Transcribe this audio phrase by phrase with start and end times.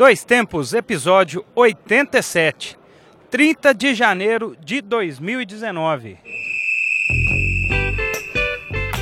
[0.00, 2.78] Dois Tempos, episódio 87,
[3.30, 6.18] 30 de janeiro de 2019.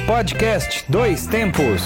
[0.04, 1.82] Podcast Dois Tempos.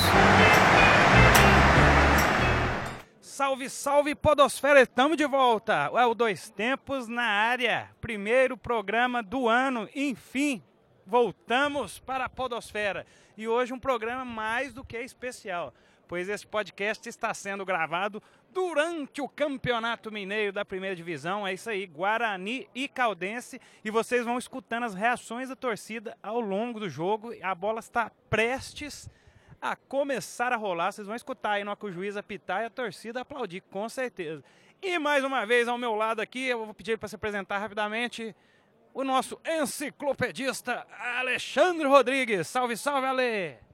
[3.20, 5.90] Salve, salve Podosfera, estamos de volta.
[5.94, 7.90] É o Dois Tempos na área.
[8.00, 10.62] Primeiro programa do ano, enfim,
[11.06, 13.04] voltamos para a Podosfera.
[13.36, 15.74] E hoje um programa mais do que especial,
[16.08, 18.22] pois esse podcast está sendo gravado
[18.52, 21.46] durante o Campeonato Mineiro da Primeira Divisão.
[21.46, 23.60] É isso aí, Guarani e Caldense.
[23.84, 27.32] E vocês vão escutando as reações da torcida ao longo do jogo.
[27.42, 29.08] A bola está prestes
[29.60, 30.92] a começar a rolar.
[30.92, 34.44] Vocês vão escutar aí no que o juiz apitar e a torcida aplaudir, com certeza.
[34.80, 38.34] E mais uma vez ao meu lado aqui, eu vou pedir para se apresentar rapidamente
[38.92, 40.86] o nosso enciclopedista
[41.18, 42.48] Alexandre Rodrigues.
[42.48, 43.71] Salve, salve, Ale!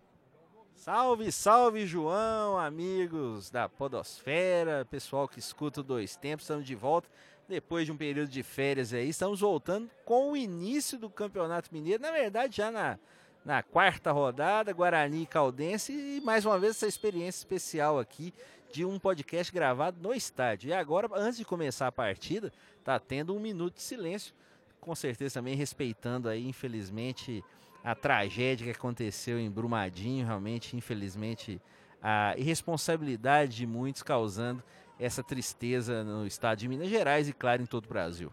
[0.79, 7.09] Salve, salve, João, amigos da Podosfera, pessoal que escuta Dois Tempos, estamos de volta
[7.49, 9.09] depois de um período de férias aí.
[9.09, 12.97] Estamos voltando com o início do Campeonato Mineiro, na verdade, já na,
[13.45, 18.33] na quarta rodada, Guarani e Caldense, e mais uma vez essa experiência especial aqui
[18.73, 20.71] de um podcast gravado no estádio.
[20.71, 22.53] E agora, antes de começar a partida,
[22.85, 24.33] tá tendo um minuto de silêncio,
[24.81, 27.43] com certeza também respeitando aí, infelizmente
[27.83, 31.61] a tragédia que aconteceu em Brumadinho, realmente, infelizmente,
[32.03, 34.63] a irresponsabilidade de muitos causando
[34.99, 38.33] essa tristeza no estado de Minas Gerais e, claro, em todo o Brasil.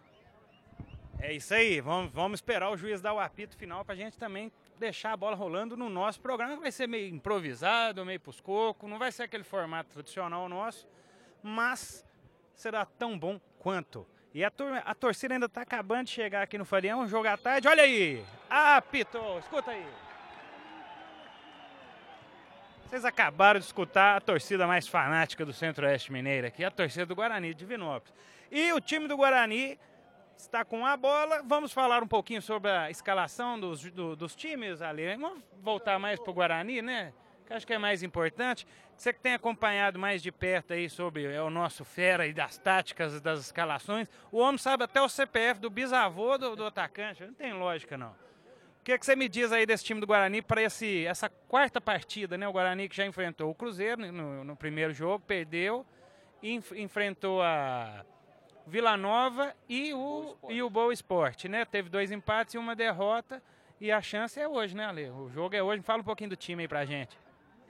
[1.19, 4.17] É isso aí, vamos, vamos esperar o juiz dar o apito final para a gente
[4.17, 8.41] também deixar a bola rolando no nosso programa, que vai ser meio improvisado, meio pros
[8.41, 10.87] cocos, não vai ser aquele formato tradicional nosso,
[11.41, 12.05] mas
[12.53, 14.05] será tão bom quanto.
[14.35, 17.69] E a, turma, a torcida ainda está acabando de chegar aqui no Farião, jogar tarde.
[17.69, 18.21] Olha aí!
[18.49, 19.39] Apitou!
[19.39, 19.87] Escuta aí!
[22.83, 27.15] Vocês acabaram de escutar a torcida mais fanática do Centro-Oeste Mineiro aqui, a torcida do
[27.15, 28.13] Guarani de Divinópolis.
[28.51, 29.79] E o time do Guarani
[30.37, 31.41] está com a bola.
[31.45, 35.15] Vamos falar um pouquinho sobre a escalação dos, do, dos times ali.
[35.15, 37.13] Vamos voltar mais para o Guarani, né?
[37.45, 38.65] Que acho que é mais importante.
[38.97, 42.57] Você que tem acompanhado mais de perto aí sobre é, o nosso fera e das
[42.57, 47.23] táticas das escalações, o homem sabe até o CPF do bisavô do, do atacante.
[47.23, 48.11] Não tem lógica, não.
[48.79, 51.81] O que, é que você me diz aí desse time do Guarani para essa quarta
[51.81, 52.47] partida, né?
[52.47, 55.85] O Guarani que já enfrentou o Cruzeiro no, no primeiro jogo, perdeu,
[56.41, 58.05] enf enfrentou a
[58.67, 61.65] Vila Nova e o, e o Boa Esporte, né?
[61.65, 63.41] Teve dois empates e uma derrota.
[63.79, 65.09] E a chance é hoje, né, Ale?
[65.09, 65.81] O jogo é hoje.
[65.83, 67.17] Fala um pouquinho do time aí pra gente.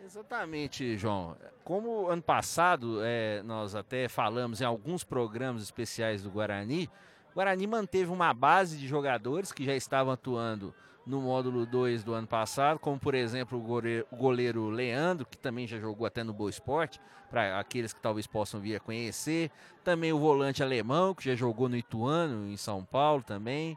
[0.05, 1.35] Exatamente, João.
[1.63, 6.87] Como ano passado é, nós até falamos em alguns programas especiais do Guarani,
[7.31, 10.75] o Guarani manteve uma base de jogadores que já estavam atuando
[11.07, 15.79] no módulo 2 do ano passado, como por exemplo o goleiro, Leandro, que também já
[15.79, 19.49] jogou até no Boa Esporte, para aqueles que talvez possam vir a conhecer.
[19.83, 23.75] Também o volante alemão, que já jogou no Ituano, em São Paulo também.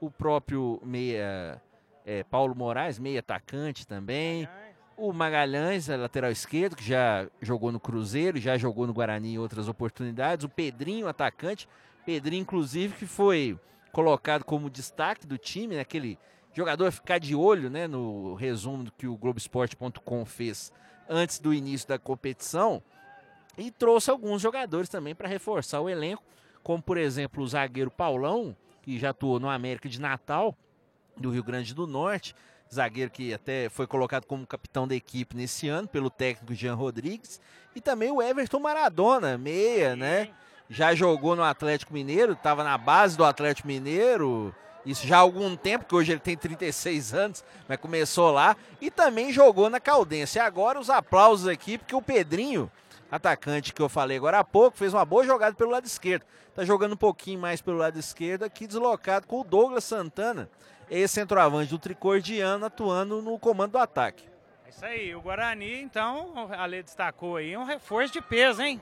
[0.00, 1.60] O próprio meia
[2.06, 4.48] é, Paulo Moraes, meia atacante também.
[4.96, 9.68] O Magalhães, lateral esquerdo, que já jogou no Cruzeiro, já jogou no Guarani em outras
[9.68, 10.44] oportunidades.
[10.44, 11.68] O Pedrinho, atacante.
[12.06, 13.60] Pedrinho, inclusive, que foi
[13.92, 15.82] colocado como destaque do time, né?
[15.82, 16.18] aquele
[16.54, 17.86] jogador a ficar de olho né?
[17.86, 20.72] no resumo que o Globoesporte.com fez
[21.06, 22.82] antes do início da competição.
[23.58, 26.22] E trouxe alguns jogadores também para reforçar o elenco,
[26.62, 30.56] como por exemplo o zagueiro Paulão, que já atuou no América de Natal,
[31.18, 32.34] do Rio Grande do Norte
[32.72, 37.40] zagueiro que até foi colocado como capitão da equipe nesse ano pelo técnico Jean Rodrigues,
[37.74, 40.30] e também o Everton Maradona, meia, né?
[40.68, 44.54] Já jogou no Atlético Mineiro, estava na base do Atlético Mineiro,
[44.86, 48.88] isso já há algum tempo, que hoje ele tem 36 anos, mas começou lá, e
[48.88, 50.38] também jogou na Caldense.
[50.38, 52.70] E agora os aplausos aqui, porque o Pedrinho,
[53.10, 56.24] atacante que eu falei agora há pouco, fez uma boa jogada pelo lado esquerdo.
[56.54, 60.48] Tá jogando um pouquinho mais pelo lado esquerdo aqui, deslocado com o Douglas Santana,
[60.90, 64.24] ex-centroavante do Tricordiano, atuando no comando do ataque.
[64.64, 68.80] É isso aí, o Guarani, então, a Lê destacou aí, um reforço de peso, hein?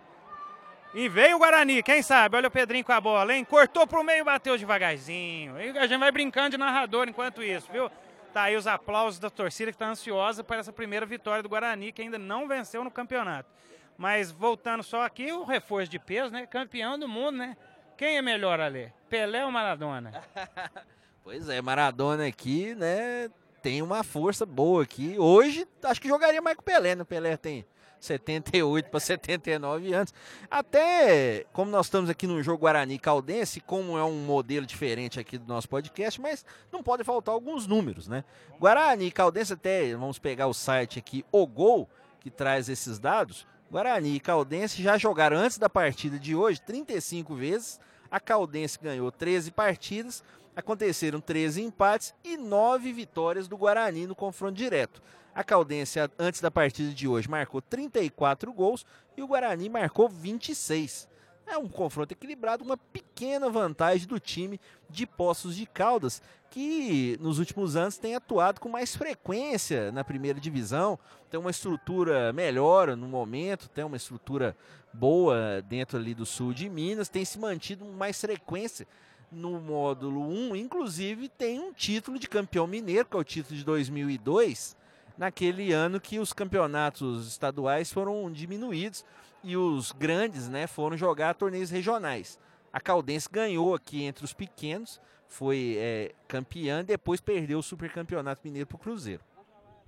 [0.94, 2.36] E veio o Guarani, quem sabe?
[2.36, 3.44] Olha o Pedrinho com a bola, hein?
[3.44, 5.60] Cortou pro meio, bateu devagarzinho.
[5.60, 7.90] E a gente vai brincando de narrador enquanto isso, viu?
[8.32, 11.90] Tá aí os aplausos da torcida que está ansiosa para essa primeira vitória do Guarani,
[11.90, 13.50] que ainda não venceu no campeonato.
[13.96, 16.46] Mas voltando só aqui, o reforço de peso, né?
[16.46, 17.56] Campeão do mundo, né?
[17.96, 18.92] Quem é melhor ali?
[19.08, 20.22] Pelé ou Maradona?
[21.24, 23.30] Pois é, Maradona aqui, né,
[23.62, 25.18] tem uma força boa aqui.
[25.18, 27.02] Hoje, acho que jogaria mais com o Pelé, né?
[27.02, 27.64] O Pelé tem
[27.98, 30.12] 78 para 79 anos.
[30.50, 35.38] Até como nós estamos aqui no jogo Guarani Caldense, como é um modelo diferente aqui
[35.38, 38.22] do nosso podcast, mas não pode faltar alguns números, né?
[38.60, 41.88] Guarani Caldense, até vamos pegar o site aqui, o Gol,
[42.20, 43.46] que traz esses dados.
[43.70, 47.80] Guarani e Caldense já jogaram antes da partida de hoje 35 vezes.
[48.10, 50.22] A Caldense ganhou 13 partidas,
[50.54, 55.02] aconteceram 13 empates e 9 vitórias do Guarani no confronto direto.
[55.34, 58.86] A Caldense, antes da partida de hoje, marcou 34 gols
[59.16, 61.08] e o Guarani marcou 26.
[61.46, 64.58] É um confronto equilibrado, uma pequena vantagem do time
[64.88, 70.40] de Poços de Caldas, que nos últimos anos tem atuado com mais frequência na primeira
[70.40, 70.98] divisão,
[71.28, 74.56] tem uma estrutura melhor no momento, tem uma estrutura
[74.92, 78.86] boa dentro ali do sul de Minas, tem se mantido com mais frequência
[79.30, 83.64] no módulo 1, inclusive tem um título de campeão mineiro, que é o título de
[83.64, 84.76] 2002,
[85.16, 89.04] naquele ano que os campeonatos estaduais foram diminuídos
[89.42, 92.38] e os grandes né, foram jogar torneios regionais.
[92.72, 98.40] A Caldense ganhou aqui entre os pequenos, foi é, campeã e depois perdeu o supercampeonato
[98.44, 99.22] mineiro para o Cruzeiro.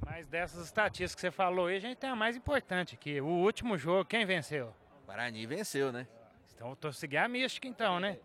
[0.05, 3.21] Mas dessas estatísticas que você falou aí, a gente tem a mais importante aqui.
[3.21, 4.73] O último jogo, quem venceu?
[5.07, 6.07] Guarani venceu, né?
[6.55, 8.19] Então, estou seguindo a mística então, né?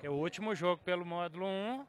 [0.00, 1.86] Porque o último jogo pelo módulo 1,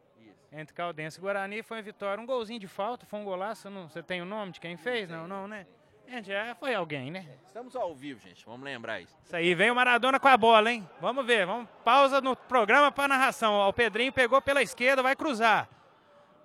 [0.51, 2.21] entre Caldense e Guarani, foi uma vitória.
[2.21, 3.69] Um golzinho de falta, foi um golaço.
[3.69, 5.09] Não, você tem o nome de quem fez?
[5.09, 5.65] Não, não, né?
[6.05, 7.25] Gente, já foi alguém, né?
[7.47, 8.45] Estamos ao vivo, gente.
[8.45, 9.17] Vamos lembrar isso.
[9.23, 10.85] Isso aí, vem o Maradona com a bola, hein?
[10.99, 13.53] Vamos ver, vamos pausa no programa para narração.
[13.65, 15.69] o Pedrinho pegou pela esquerda, vai cruzar.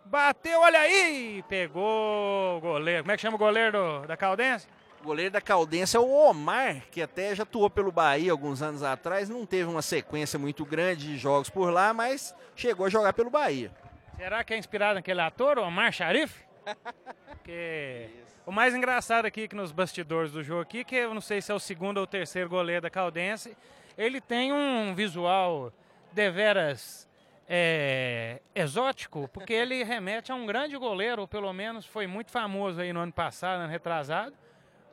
[0.04, 1.44] Bateu, olha aí!
[1.48, 3.02] Pegou o goleiro.
[3.02, 4.68] Como é que chama o goleiro do, da Caldense?
[5.06, 8.82] O goleiro da Caldense é o Omar, que até já atuou pelo Bahia alguns anos
[8.82, 9.29] atrás.
[9.29, 13.31] Não teve uma sequência muito grande de jogos por lá, mas chegou a jogar pelo
[13.31, 13.70] Bahia.
[14.17, 16.43] Será que é inspirado naquele ator, Omar Sharif?
[17.31, 18.08] Porque
[18.44, 21.52] o mais engraçado aqui que nos bastidores do jogo aqui, que eu não sei se
[21.52, 23.56] é o segundo ou o terceiro goleiro da Caldense,
[23.97, 25.73] ele tem um visual
[26.11, 27.09] deveras
[27.49, 32.81] é, exótico, porque ele remete a um grande goleiro, ou pelo menos foi muito famoso
[32.81, 34.35] aí no ano passado, ano retrasado,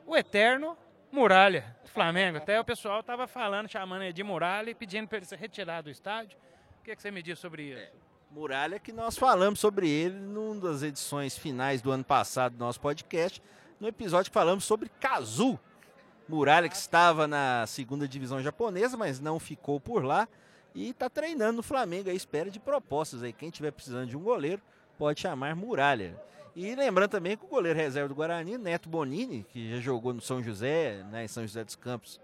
[0.06, 0.76] o eterno
[1.10, 2.38] Muralha, do Flamengo.
[2.38, 5.84] Até o pessoal estava falando, chamando ele de Muralha e pedindo para ele ser retirado
[5.84, 6.36] do estádio.
[6.80, 7.80] O que, que você me diz sobre isso?
[7.80, 7.90] É.
[8.30, 12.80] Muralha, que nós falamos sobre ele numa das edições finais do ano passado do nosso
[12.80, 13.40] podcast,
[13.78, 15.58] no episódio que falamos sobre Kazu.
[16.28, 20.28] Muralha que estava na segunda divisão japonesa, mas não ficou por lá
[20.74, 22.10] e está treinando no Flamengo.
[22.10, 23.32] Aí espera de propostas aí.
[23.32, 24.60] Quem tiver precisando de um goleiro
[24.98, 26.20] pode chamar Muralha.
[26.54, 30.20] E lembrando também que o goleiro reserva do Guarani, Neto Bonini, que já jogou no
[30.20, 32.20] São José, né, em São José dos Campos,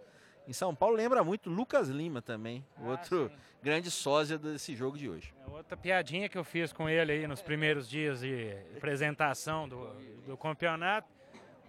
[0.47, 4.97] em São Paulo, lembra muito Lucas Lima também, ah, outro sim grande sósia desse jogo
[4.97, 5.35] de hoje.
[5.47, 9.87] É outra piadinha que eu fiz com ele aí nos primeiros dias de apresentação do,
[10.27, 11.09] do campeonato.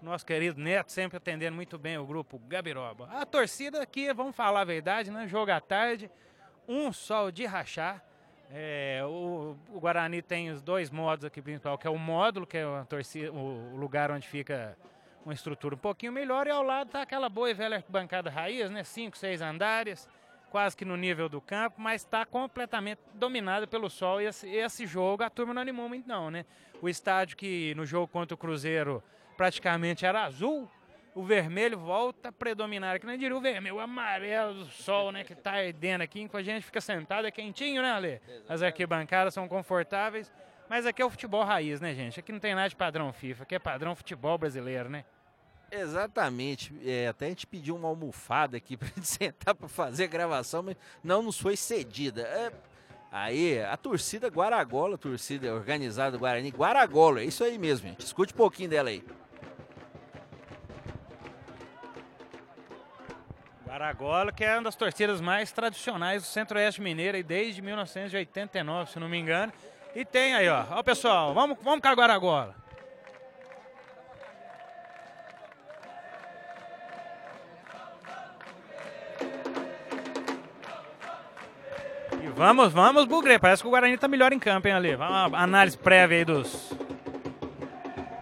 [0.01, 3.07] Nosso querido Neto sempre atendendo muito bem o grupo Gabiroba.
[3.11, 5.27] A torcida aqui, vamos falar a verdade, né?
[5.27, 6.09] Jogo à tarde,
[6.67, 8.03] um sol de rachar.
[8.53, 12.57] É, o, o, Guarani tem os dois modos aqui principal, que é o módulo, que
[12.57, 14.77] é torcida, o, lugar onde fica
[15.23, 18.69] uma estrutura um pouquinho melhor, e ao lado está aquela boa e velha bancada raiz,
[18.69, 18.83] né?
[18.83, 20.07] Cinco, seis andares
[20.51, 24.21] quase que no nível do campo, mas está completamente dominado pelo sol.
[24.21, 26.45] E esse, esse, jogo a turma não animou muito, não, né?
[26.81, 29.01] O estádio que no jogo contra o Cruzeiro
[29.37, 30.69] praticamente era azul,
[31.13, 33.05] o vermelho volta a predominar aqui.
[33.05, 35.23] Não diria o vermelho, o amarelo do sol, né?
[35.23, 38.21] Que está ardendo aqui, enquanto a gente fica sentado, é quentinho, né, Ale?
[38.47, 40.31] As arquibancadas são confortáveis.
[40.69, 42.19] Mas aqui é o futebol raiz, né, gente?
[42.19, 45.03] Aqui não tem nada de padrão FIFA, aqui é padrão futebol brasileiro, né?
[45.69, 46.73] Exatamente.
[46.85, 50.63] É, até a gente pediu uma almofada aqui para gente sentar para fazer a gravação,
[50.63, 52.21] mas não nos foi cedida.
[52.21, 52.51] É,
[53.11, 58.05] aí, a torcida Guaragola, a torcida organizada do Guarani, Guaragola, é isso aí mesmo, gente.
[58.05, 59.03] Escute um pouquinho dela aí.
[63.71, 68.99] Guaragola, que é uma das torcidas mais tradicionais do Centro-Oeste Mineiro e desde 1989, se
[68.99, 69.53] não me engano.
[69.95, 70.65] E tem aí, ó.
[70.71, 72.53] Ó, pessoal, vamos, vamos com a Guaragola.
[82.35, 83.39] Vamos, vamos, Bugre.
[83.39, 84.97] Parece que o Guarani tá melhor em campo, hein, Ali?
[84.97, 86.73] Vamos análise prévia aí dos.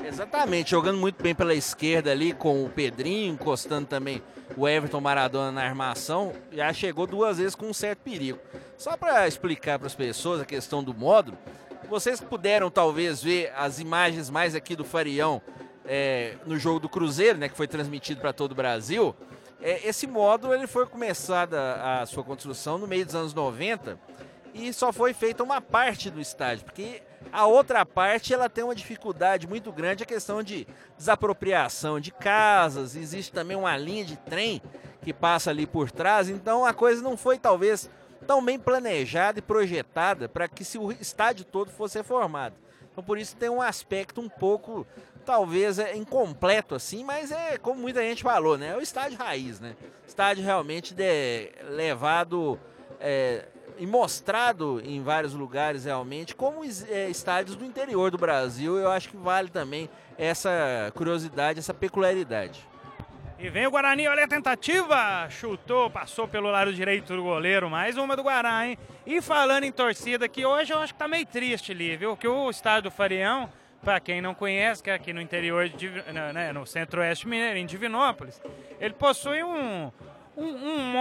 [0.05, 4.21] Exatamente, jogando muito bem pela esquerda ali, com o Pedrinho, encostando também
[4.59, 6.33] o Everton Maradona na armação.
[6.51, 8.39] Já chegou duas vezes com um certo perigo.
[8.77, 11.37] Só para explicar para as pessoas a questão do módulo,
[11.89, 15.41] vocês puderam talvez ver as imagens mais aqui do Farião
[15.85, 19.15] é, no jogo do Cruzeiro, né, que foi transmitido para todo o Brasil.
[19.61, 23.97] É, esse módulo ele foi começada a sua construção no meio dos anos 90
[24.53, 27.01] e só foi feita uma parte do estádio, porque
[27.31, 32.95] a outra parte ela tem uma dificuldade muito grande, a questão de desapropriação de casas,
[32.95, 34.61] existe também uma linha de trem
[35.01, 37.89] que passa ali por trás, então a coisa não foi talvez
[38.25, 42.55] tão bem planejada e projetada para que se o estádio todo fosse reformado.
[42.91, 44.85] Então por isso tem um aspecto um pouco,
[45.25, 48.69] talvez, é, incompleto assim, mas é como muita gente falou, né?
[48.69, 49.75] É o estádio raiz, né?
[50.05, 52.59] Estádio realmente de, levado
[52.99, 53.47] é,
[53.79, 58.77] e mostrado em vários lugares realmente como é, estádios do interior do Brasil.
[58.77, 62.67] Eu acho que vale também essa curiosidade, essa peculiaridade.
[63.41, 67.95] E vem o Guarani, olha a tentativa, chutou, passou pelo lado direito do goleiro, mais
[67.95, 68.77] uma do Guarani.
[69.05, 72.17] E falando em torcida, que hoje eu acho que tá meio triste ali, viu?
[72.17, 73.50] Que o estádio do Farião,
[73.81, 75.89] para quem não conhece, que é aqui no interior, de,
[76.33, 78.41] né, no centro-oeste mineiro, em Divinópolis,
[78.77, 79.89] ele possui um,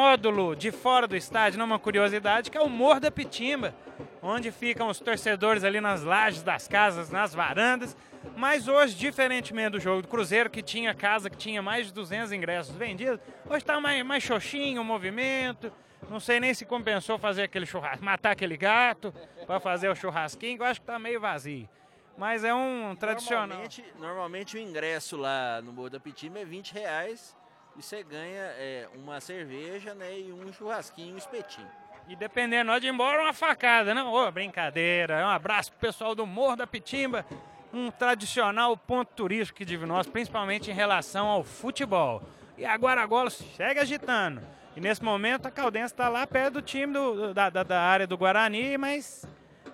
[0.09, 3.75] módulo de fora do estádio, numa curiosidade, que é o Morro da Pitimba,
[4.23, 7.95] onde ficam os torcedores ali nas lajes das casas, nas varandas,
[8.35, 12.33] mas hoje, diferentemente do jogo do Cruzeiro, que tinha casa que tinha mais de 200
[12.33, 15.71] ingressos vendidos, hoje está mais, mais xoxinho o movimento.
[16.09, 19.13] Não sei nem se compensou fazer aquele churrasco, matar aquele gato
[19.47, 21.69] para fazer o churrasquinho, eu acho que está meio vazio.
[22.17, 23.49] Mas é um tradicional.
[23.49, 27.37] Normalmente, normalmente o ingresso lá no Morro da Pitima é 20 reais
[27.79, 31.69] e você ganha é, uma cerveja né, e um churrasquinho, um espetinho.
[32.09, 34.13] E dependendo de ir embora, uma facada, não?
[34.13, 35.25] Ô, brincadeira.
[35.25, 37.25] Um abraço pro pessoal do Morro da Pitimba
[37.73, 42.23] um tradicional ponto turístico de Divinópolis, principalmente em relação ao futebol.
[42.57, 44.41] E agora a Gola segue agitando.
[44.77, 48.07] E nesse momento a Caldense está lá perto do time do, da, da, da, área
[48.07, 49.27] do Guarani, mas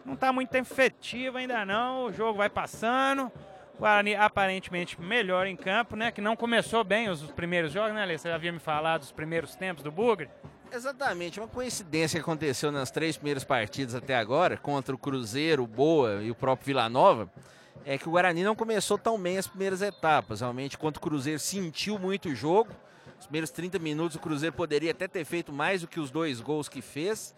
[0.04, 2.06] não está muito efetivo ainda não.
[2.06, 3.30] O jogo vai passando.
[3.84, 6.10] Guarani aparentemente melhor em campo, né?
[6.10, 8.16] Que não começou bem os, os primeiros jogos, né, Alê?
[8.16, 10.30] Você já havia me falado dos primeiros tempos do Bugre.
[10.72, 15.66] Exatamente, uma coincidência que aconteceu nas três primeiras partidas até agora, contra o Cruzeiro, o
[15.66, 17.30] Boa e o próprio Vila Nova
[17.84, 20.40] é que o Guarani não começou tão bem as primeiras etapas.
[20.40, 22.70] Realmente, quando o Cruzeiro sentiu muito o jogo,
[23.20, 26.40] os primeiros 30 minutos o Cruzeiro poderia até ter feito mais do que os dois
[26.40, 27.34] gols que fez.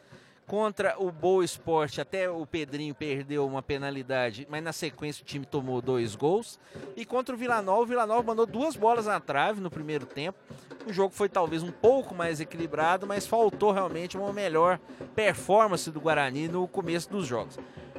[0.47, 5.45] Contra o Boa Esporte, até o Pedrinho perdeu uma penalidade, mas na sequência o time
[5.45, 6.57] tomou dois gols.
[6.97, 10.07] E contra o Vila Nova, o Vila Nova mandou duas bolas na trave no primeiro
[10.07, 10.39] tempo.
[10.87, 14.79] O jogo foi talvez um pouco mais equilibrado, mas faltou realmente uma melhor
[15.17, 17.59] performance do Guarani no começo dos jogos.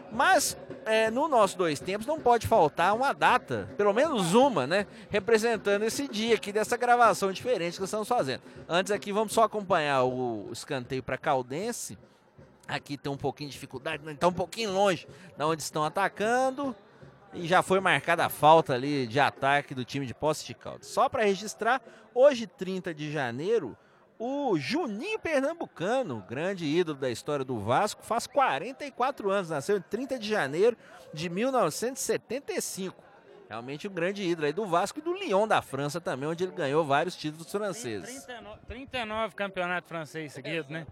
[0.10, 4.88] Mas é, no nosso dois tempos não pode faltar uma data, pelo menos uma, né?
[5.10, 8.42] Representando esse dia aqui dessa gravação diferente que estamos fazendo.
[8.70, 11.98] Antes aqui vamos só acompanhar o escanteio para Caldense.
[12.68, 15.08] Aqui tem um pouquinho de dificuldade, está um pouquinho longe
[15.38, 16.76] da onde estão atacando.
[17.34, 20.88] E já foi marcada a falta ali de ataque do time de Posse de Caldas.
[20.88, 21.82] Só para registrar,
[22.14, 23.78] hoje, 30 de janeiro,
[24.20, 30.18] o Juninho Pernambucano, grande ídolo da história do Vasco, faz 44 anos, nasceu em 30
[30.18, 30.76] de janeiro
[31.14, 33.04] de 1975.
[33.50, 36.52] Realmente um grande ídolo aí do Vasco e do Lyon da França também, onde ele
[36.52, 38.26] ganhou vários títulos franceses.
[38.26, 40.86] 39, 39 campeonatos franceses seguidos, né?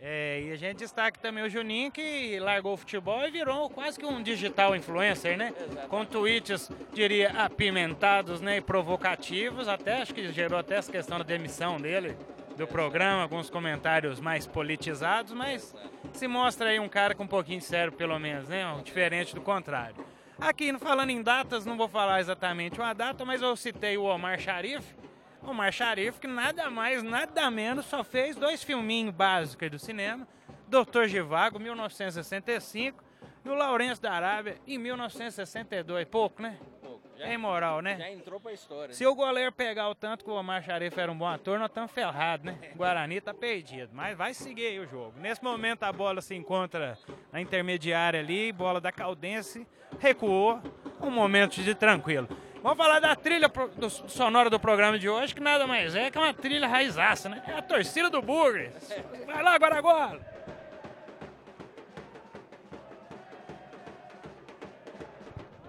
[0.00, 3.98] É, e a gente destaca também o Juninho que largou o futebol e virou quase
[3.98, 5.52] que um digital influencer, né?
[5.56, 5.88] Exatamente.
[5.88, 11.24] Com tweets, diria, apimentados né, e provocativos, até acho que gerou até essa questão da
[11.24, 12.16] demissão dele
[12.56, 15.74] do programa, alguns comentários mais politizados, mas
[16.12, 18.64] se mostra aí um cara com um pouquinho de sério, pelo menos, né?
[18.82, 19.96] Diferente do contrário.
[20.38, 24.38] Aqui, falando em datas, não vou falar exatamente uma data, mas eu citei o Omar
[24.38, 24.94] Sharif.
[25.46, 30.26] Omar Sharif, que nada mais, nada menos, só fez dois filminhos básicos do cinema.
[30.68, 33.02] Doutor Givago, 1965,
[33.44, 36.08] e o Lourenço da Arábia, em 1962.
[36.08, 36.58] Pouco, né?
[37.16, 37.96] Já, é imoral, né?
[37.96, 38.92] Já entrou pra história.
[38.92, 41.68] Se o goleiro pegar o tanto que o Omar Sharif era um bom ator, nós
[41.68, 42.58] estamos ferrados, né?
[42.74, 43.90] O Guarani tá perdido.
[43.92, 45.14] Mas vai seguir aí o jogo.
[45.18, 46.98] Nesse momento a bola se encontra
[47.32, 49.66] na intermediária ali, bola da Caldense,
[49.98, 50.60] recuou.
[51.00, 52.28] Um momento de tranquilo.
[52.66, 56.18] Vamos falar da trilha do, sonora do programa de hoje, que nada mais é que
[56.18, 57.40] uma trilha raizaça, né?
[57.46, 58.72] É a torcida do Burgers.
[59.24, 60.18] Vai lá, Guaragola!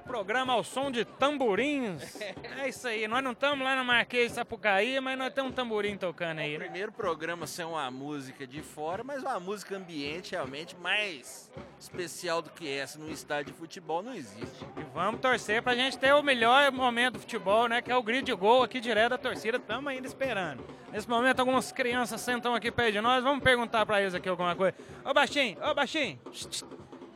[0.07, 2.19] Programa ao som de tamborins.
[2.57, 5.53] É isso aí, nós não estamos lá na Marquês de Sapucaí, mas nós temos um
[5.53, 6.53] tamborim tocando aí.
[6.53, 6.65] É o né?
[6.65, 12.49] primeiro programa ser uma música de fora, mas uma música ambiente realmente mais especial do
[12.49, 14.65] que essa num estádio de futebol não existe.
[14.77, 17.81] E vamos torcer pra gente ter o melhor momento do futebol, né?
[17.81, 20.63] Que é o grid gol aqui direto da torcida, estamos ainda esperando.
[20.91, 24.55] Nesse momento algumas crianças sentam aqui perto de nós, vamos perguntar pra eles aqui alguma
[24.55, 24.75] coisa.
[25.03, 26.17] Ô Baixinho, ô Baixinho,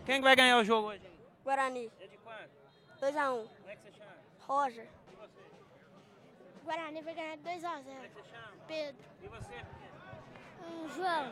[0.05, 1.01] quem vai ganhar o jogo hoje?
[1.43, 1.89] Guarani.
[3.01, 3.34] 2x1.
[3.34, 3.48] Um.
[3.48, 4.12] Como é que você chama?
[4.48, 4.88] Roger.
[5.12, 5.39] E você?
[6.63, 7.84] Guarani vai ganhar 2x0.
[7.84, 8.51] Como é que você chama?
[8.67, 9.01] Pedro.
[9.24, 9.53] E você?
[10.62, 11.31] Hum, João.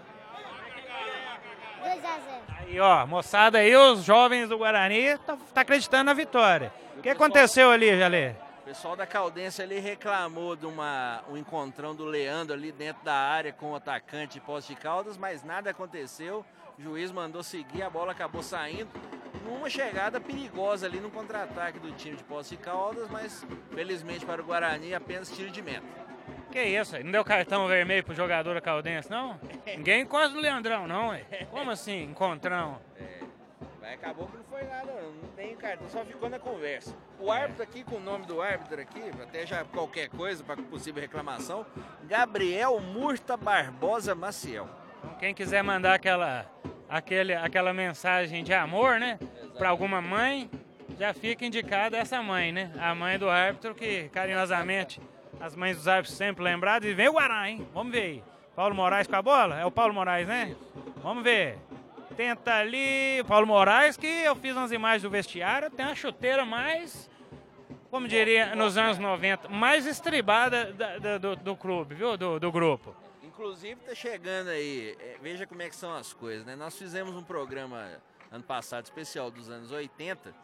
[1.84, 2.42] 2x0.
[2.58, 6.74] Aí, ó, moçada aí, os jovens do Guarani tá, tá acreditando na vitória.
[6.98, 8.32] O que aconteceu ali, Jalê?
[8.32, 13.16] O pessoal da Caldense ali reclamou de uma, um encontrão do Leandro ali dentro da
[13.16, 16.46] área com o atacante de Poste de Caldas, mas nada aconteceu.
[16.80, 18.90] O juiz mandou seguir, a bola acabou saindo.
[19.44, 24.42] numa chegada perigosa ali no contra-ataque do time de Poços de Caldas, mas felizmente para
[24.42, 25.86] o Guarani apenas tiro de meta.
[26.50, 29.38] Que isso, não deu cartão vermelho pro jogador caldense, não?
[29.68, 31.26] Ninguém encosta no Leandrão, não, ué.
[31.52, 32.80] Como assim, encontrão?
[32.96, 33.20] É,
[33.82, 35.12] mas acabou que não foi nada, não.
[35.12, 36.96] Não tem cartão, só ficou na conversa.
[37.20, 41.02] O árbitro aqui, com o nome do árbitro aqui, até já qualquer coisa para possível
[41.02, 41.66] reclamação,
[42.06, 44.79] Gabriel Murta Barbosa Maciel.
[45.00, 46.46] Então, quem quiser mandar aquela,
[46.88, 49.20] aquele, aquela mensagem de amor, né?
[49.58, 50.50] Para alguma mãe,
[50.98, 52.72] já fica indicada essa mãe, né?
[52.80, 55.02] A mãe do árbitro que carinhosamente
[55.40, 56.90] as mães dos árbitros sempre lembradas.
[56.90, 57.66] E vem o Guará, hein?
[57.74, 58.24] Vamos ver aí.
[58.56, 59.60] Paulo Moraes com a bola?
[59.60, 60.56] É o Paulo Moraes, né?
[60.98, 61.58] Vamos ver.
[62.18, 63.24] Tenta ali.
[63.26, 65.70] Paulo Moraes, que eu fiz umas imagens do vestiário.
[65.70, 67.10] Tem uma chuteira mais,
[67.90, 72.18] como diria, nos anos 90, mais estribada da, da, do, do clube, viu?
[72.18, 72.94] Do, do grupo.
[73.40, 76.58] Inclusive tá chegando aí, é, veja como é que são as coisas, né?
[76.58, 77.90] Nós fizemos um programa
[78.30, 80.36] ano passado especial dos anos 80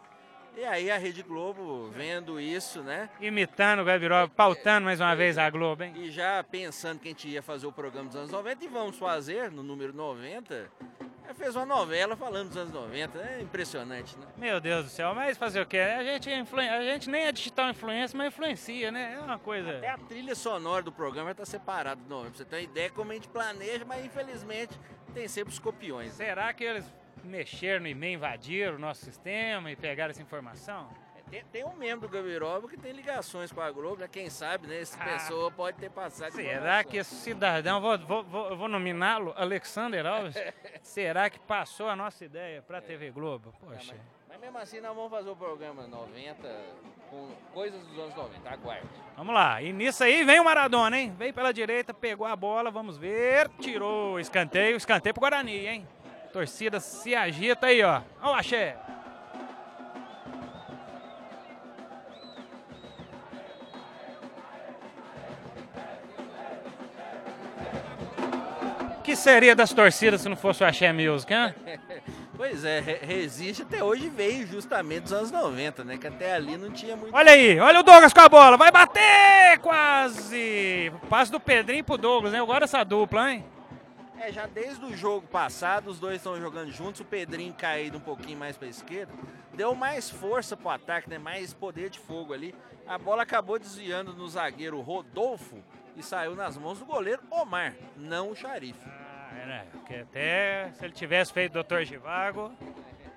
[0.57, 3.09] e aí a Rede Globo vendo isso, né?
[3.19, 5.93] Imitando o Gabiroba, pautando mais uma vez a Globo, hein?
[5.95, 8.97] E já pensando que a gente ia fazer o programa dos anos 90 e vamos
[8.97, 10.71] fazer no número 90.
[11.33, 14.25] Fez uma novela falando dos anos 90, é impressionante, né?
[14.37, 15.79] Meu Deus do céu, mas fazer o quê?
[15.79, 19.15] A gente, a gente nem é digital influência, mas influencia, né?
[19.15, 19.77] É uma coisa.
[19.77, 22.29] Até a trilha sonora do programa está separada do nome.
[22.29, 24.79] Pra você ter uma ideia como a gente planeja, mas infelizmente
[25.13, 26.13] tem sempre os copiões.
[26.13, 26.85] Será que eles
[27.25, 30.89] mexeram no e-mail, invadiram o nosso sistema e pegaram essa informação?
[31.29, 34.07] Tem, tem, um membro do Gabiroba que tem ligações com a Globo, né?
[34.07, 34.79] Quem sabe, né?
[34.79, 36.31] Essa ah, pessoa pode ter passado.
[36.31, 40.35] Será que esse cidadão, vou, vou, vou, vou nominá-lo, Alexander Alves,
[40.83, 42.81] será que passou a nossa ideia para a é.
[42.81, 43.53] TV Globo?
[43.59, 43.95] Poxa.
[43.95, 46.47] mas, mas, mesmo assim, nós vamos fazer o programa 90
[47.09, 48.49] com coisas dos anos 90.
[48.49, 48.87] Aguarde.
[49.17, 49.61] Vamos lá.
[49.61, 51.13] E nisso aí vem o Maradona, hein?
[51.17, 53.49] Veio pela direita, pegou a bola, vamos ver.
[53.59, 55.87] Tirou o escanteio, escanteio pro Guarani, hein?
[56.35, 58.01] Torcida se agita aí, ó.
[58.21, 58.75] Olha o axé.
[68.97, 71.55] O que seria das torcidas se não fosse o Axé Music, hein?
[72.35, 75.97] Pois é, resiste até hoje veio justamente dos anos 90, né?
[75.97, 77.15] Que até ali não tinha muito.
[77.15, 80.91] Olha aí, olha o Douglas com a bola, vai bater quase!
[81.09, 82.41] Passe do Pedrinho pro Douglas, né?
[82.41, 83.45] Agora essa dupla, hein?
[84.19, 88.01] É, já desde o jogo passado, os dois estão jogando juntos, o Pedrinho caído um
[88.01, 89.11] pouquinho mais para esquerda,
[89.53, 91.17] deu mais força pro ataque, né?
[91.17, 92.55] Mais poder de fogo ali.
[92.87, 95.61] A bola acabou desviando no zagueiro Rodolfo
[95.95, 98.87] e saiu nas mãos do goleiro Omar, não o Xarife.
[98.87, 99.65] Ah, né?
[99.71, 101.83] Porque até se ele tivesse feito Dr.
[101.83, 102.51] Givago,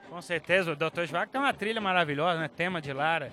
[0.09, 1.05] com certeza o Dr.
[1.05, 2.49] Givago tem uma trilha maravilhosa, né?
[2.49, 3.33] Tema de Lara.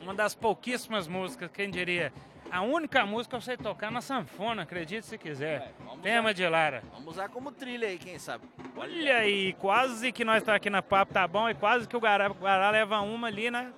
[0.00, 2.12] Uma das pouquíssimas músicas, quem diria,
[2.52, 5.62] a única música eu sei tocar na sanfona, acredite se quiser.
[5.62, 6.82] É, Tema usar, de Lara.
[6.92, 8.44] Vamos usar como trilha aí, quem sabe.
[8.76, 11.48] Olha aí, quase que nós estamos tá aqui na papo, tá bom?
[11.48, 13.72] E quase que o Gará, o Gará leva uma ali, né?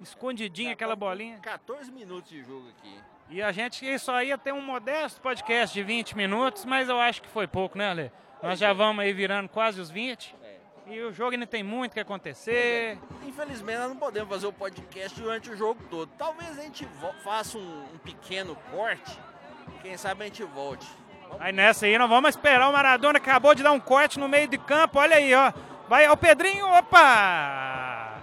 [0.00, 1.38] Escondidinha aquela bolinha.
[1.38, 2.92] 14 minutos de jogo aqui.
[3.30, 7.22] E a gente só ia ter um modesto podcast de 20 minutos, mas eu acho
[7.22, 8.12] que foi pouco, né, Ale?
[8.42, 10.34] Nós já vamos aí virando quase os 20.
[10.86, 12.98] E o jogo ainda tem muito que acontecer.
[13.24, 16.10] Infelizmente, nós não podemos fazer o podcast durante o jogo todo.
[16.18, 16.86] Talvez a gente
[17.22, 19.18] faça um, um pequeno corte.
[19.80, 20.86] Quem sabe a gente volte.
[21.28, 21.40] Vamos...
[21.40, 23.18] Aí nessa aí, nós vamos esperar o Maradona.
[23.18, 24.98] Acabou de dar um corte no meio de campo.
[24.98, 25.52] Olha aí, ó.
[25.88, 26.66] Vai ao Pedrinho.
[26.66, 28.22] Opa!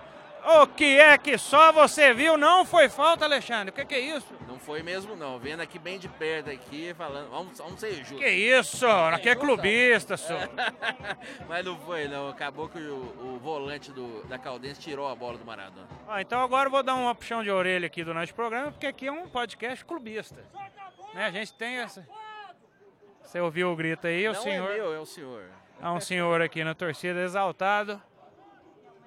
[0.61, 2.37] O que é que só você viu?
[2.37, 3.69] Não foi falta, Alexandre.
[3.69, 4.27] O que, que é isso?
[4.59, 5.39] Não foi mesmo, não.
[5.39, 7.29] Vendo aqui bem de perto aqui, falando.
[7.29, 8.19] Vamos, vamos ser justos.
[8.19, 8.85] Que isso?
[8.85, 10.49] Aqui é clubista, senhor.
[11.47, 12.27] Mas não foi, não.
[12.27, 15.87] Acabou que o, o volante do, da Caldense tirou a bola do Maradona.
[16.05, 18.85] Ah, então agora eu vou dar um puxão de orelha aqui do nosso programa, porque
[18.85, 20.43] aqui é um podcast clubista.
[21.13, 21.27] Né?
[21.27, 22.05] A gente tem essa.
[23.23, 24.71] Você ouviu o grito aí, o não senhor.
[24.71, 25.43] É meu, é o senhor.
[25.81, 28.01] Há um senhor aqui na torcida exaltado,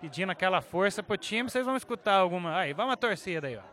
[0.00, 1.50] pedindo aquela força pro time.
[1.50, 2.56] Vocês vão escutar alguma.
[2.56, 3.71] Aí, vamos a torcida aí, ó.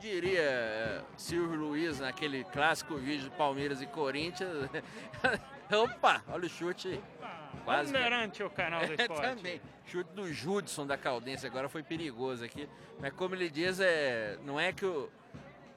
[0.00, 4.68] Diria eh, Silvio Luiz naquele clássico vídeo de Palmeiras e Corinthians.
[5.70, 7.00] Opa, olha o chute.
[7.64, 7.92] Quase.
[7.92, 9.22] Perante o canal do esporte.
[9.22, 9.60] Também.
[9.84, 12.68] Chute do Judson da Caldense agora foi perigoso aqui.
[12.98, 15.08] Mas como ele diz, é, não é que o.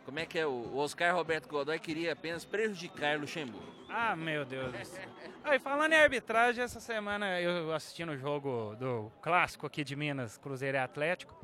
[0.06, 0.46] Como é que é?
[0.46, 3.72] O Oscar Roberto Godoy queria apenas prejudicar Luxemburgo.
[3.90, 5.08] Ah, meu Deus do céu.
[5.44, 10.38] Aí, falando em arbitragem, essa semana eu assisti no jogo do clássico aqui de Minas,
[10.38, 11.43] Cruzeiro e Atlético.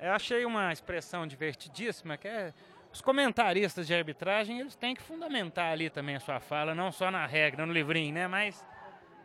[0.00, 2.52] Eu achei uma expressão divertidíssima, que é
[2.92, 7.10] os comentaristas de arbitragem, eles têm que fundamentar ali também a sua fala, não só
[7.10, 8.26] na regra, no livrinho, né?
[8.26, 8.64] Mas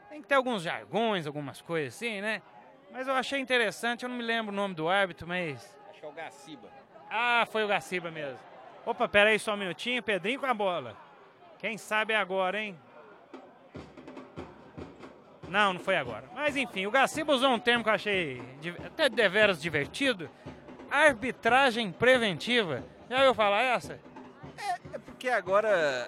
[0.10, 2.42] tem que ter alguns jargões, algumas coisas assim, né?
[2.92, 5.80] Mas eu achei interessante, eu não me lembro o nome do árbitro, mas...
[5.90, 6.70] Acho que é o Gaciba.
[7.10, 8.40] Ah, foi o Gaciba mesmo.
[8.86, 10.96] Opa, pera aí só um minutinho, Pedrinho com a bola.
[11.58, 12.78] Quem sabe é agora, hein?
[15.48, 16.26] Não, não foi agora.
[16.34, 18.42] Mas enfim, o Gaciba usou um termo que eu achei
[18.86, 20.30] até deveras divertido.
[20.94, 22.84] Arbitragem preventiva.
[23.10, 24.00] Já ouviu falar essa?
[24.56, 26.08] É, é porque agora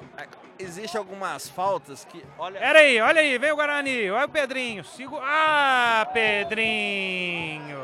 [0.59, 2.23] existe algumas faltas que.
[2.37, 2.59] Olha...
[2.59, 4.83] Era aí, olha aí, vem o Guarani, olha o Pedrinho.
[4.83, 5.17] Sigo...
[5.19, 7.79] Ah, Pedrinho!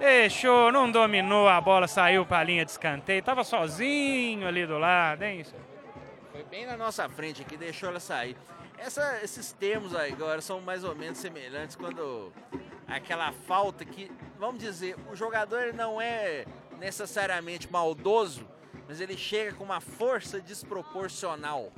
[0.00, 3.22] Deixou, não dominou a bola, saiu para a linha de escanteio.
[3.22, 5.46] Tava sozinho ali do lado, hein?
[6.32, 8.36] Foi bem na nossa frente aqui, deixou ela sair.
[8.76, 12.32] Essa, esses termos aí agora são mais ou menos semelhantes quando
[12.88, 16.46] aquela falta que, vamos dizer, o jogador não é
[16.78, 18.48] necessariamente maldoso,
[18.88, 21.70] mas ele chega com uma força desproporcional.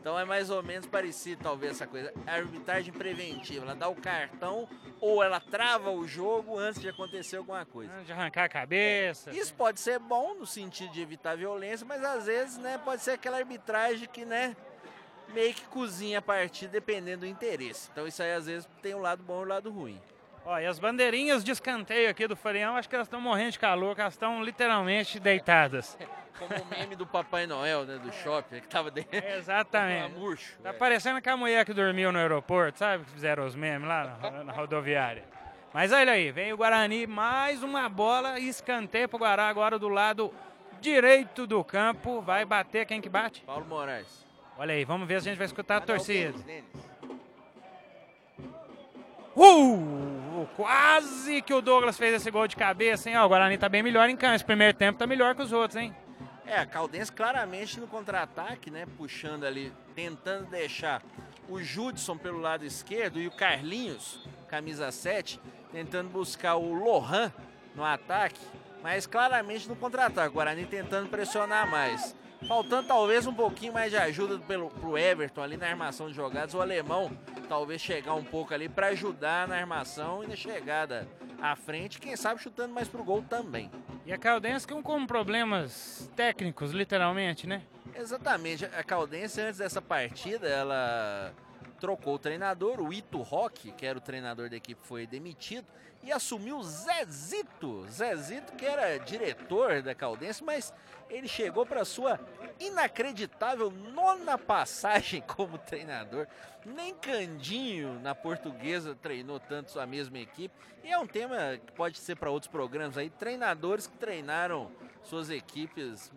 [0.00, 2.12] Então é mais ou menos parecido, talvez, essa coisa.
[2.26, 4.68] A arbitragem preventiva, ela dá o cartão
[5.00, 7.92] ou ela trava o jogo antes de acontecer alguma coisa.
[7.92, 9.30] Antes de arrancar a cabeça.
[9.30, 13.12] Isso pode ser bom no sentido de evitar violência, mas às vezes, né, pode ser
[13.12, 14.56] aquela arbitragem que, né,
[15.34, 17.88] meio que cozinha a partida dependendo do interesse.
[17.92, 20.00] Então isso aí às vezes tem um lado bom e um lado ruim.
[20.50, 23.58] Ó, e as bandeirinhas de escanteio aqui do Farião, acho que elas estão morrendo de
[23.60, 25.96] calor, que elas estão literalmente deitadas.
[26.36, 29.16] Como o meme do Papai Noel, né, do shopping, que tava dentro.
[29.16, 30.10] exatamente.
[30.18, 30.58] murcho.
[30.60, 30.72] Tá é.
[30.72, 33.04] parecendo que a mulher que dormiu no aeroporto, sabe?
[33.04, 35.22] Que fizeram os memes lá na, na rodoviária.
[35.72, 40.34] Mas olha aí, vem o Guarani, mais uma bola, escanteio pro Guará agora do lado
[40.80, 42.20] direito do campo.
[42.22, 43.40] Vai bater quem que bate?
[43.42, 44.26] Paulo Moraes.
[44.58, 46.34] Olha aí, vamos ver se a gente vai escutar a torcida.
[49.36, 50.46] Uh!
[50.56, 53.16] Quase que o Douglas fez esse gol de cabeça, hein?
[53.16, 54.34] Ó, o Guarani tá bem melhor em campo.
[54.34, 55.94] Esse primeiro tempo tá melhor que os outros, hein?
[56.46, 58.84] É, Caldense claramente no contra-ataque, né?
[58.96, 61.02] Puxando ali, tentando deixar
[61.48, 65.40] o Judson pelo lado esquerdo e o Carlinhos, camisa 7,
[65.70, 67.32] tentando buscar o Lohan
[67.74, 68.40] no ataque,
[68.82, 70.34] mas claramente no contra-ataque.
[70.34, 72.16] Guarani tentando pressionar mais.
[72.46, 76.54] Faltando talvez um pouquinho mais de ajuda pelo, pro Everton ali na armação de jogadas.
[76.54, 77.10] O alemão
[77.48, 81.06] talvez chegar um pouco ali para ajudar na armação e na chegada
[81.40, 81.98] à frente.
[82.00, 83.70] Quem sabe chutando mais pro gol também.
[84.06, 87.62] E a Caldense com problemas técnicos, literalmente, né?
[87.94, 88.64] Exatamente.
[88.64, 91.32] A Caldense antes dessa partida, ela
[91.80, 95.66] trocou o treinador, o Ito Roque, que era o treinador da equipe, foi demitido
[96.02, 97.86] e assumiu o Zezito.
[97.88, 100.72] Zezito, que era diretor da Caldense, mas
[101.08, 102.20] ele chegou para sua
[102.58, 106.26] inacreditável nona passagem como treinador.
[106.64, 110.54] Nem Candinho na portuguesa treinou tanto a mesma equipe.
[110.84, 113.10] E é um tema que pode ser para outros programas aí.
[113.10, 114.70] Treinadores que treinaram
[115.02, 116.12] suas equipes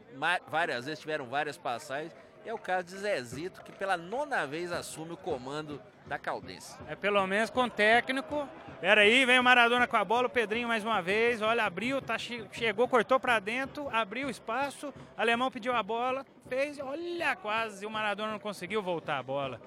[0.48, 2.14] várias vezes, tiveram várias passagens.
[2.46, 6.78] É o caso de Zezito, que pela nona vez assume o comando da Caldense.
[6.88, 8.48] É pelo menos com técnico.
[8.82, 11.42] Pera aí, vem o Maradona com a bola, o Pedrinho mais uma vez.
[11.42, 14.90] Olha, abriu, tá, chegou, cortou para dentro, abriu espaço.
[14.90, 19.62] O alemão pediu a bola, fez, olha, quase o Maradona não conseguiu voltar a bola.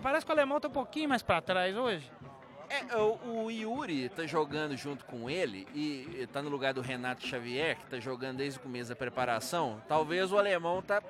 [0.00, 2.08] Parece que o alemão tá um pouquinho mais para trás hoje.
[2.70, 7.26] É, o, o, Yuri tá jogando junto com ele e tá no lugar do Renato
[7.26, 9.82] Xavier, que tá jogando desde o começo da preparação.
[9.86, 11.02] Talvez o alemão tá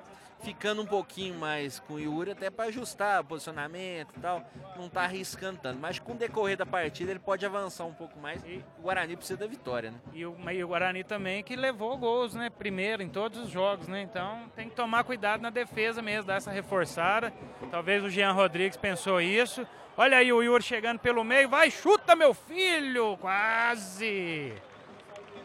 [0.43, 4.43] ficando um pouquinho mais com o Yuri, até para ajustar o posicionamento e tal.
[4.77, 5.79] Não tá arriscando tanto.
[5.79, 8.43] Mas com o decorrer da partida ele pode avançar um pouco mais.
[8.45, 9.97] E o Guarani precisa da vitória, né?
[10.13, 12.49] E o, e o Guarani também que levou gols, né?
[12.49, 14.01] Primeiro em todos os jogos, né?
[14.01, 17.33] Então tem que tomar cuidado na defesa mesmo, dar essa reforçada.
[17.71, 19.65] Talvez o Jean Rodrigues pensou isso.
[19.95, 21.47] Olha aí o Yuri chegando pelo meio.
[21.47, 23.15] Vai, chuta, meu filho!
[23.17, 24.53] Quase!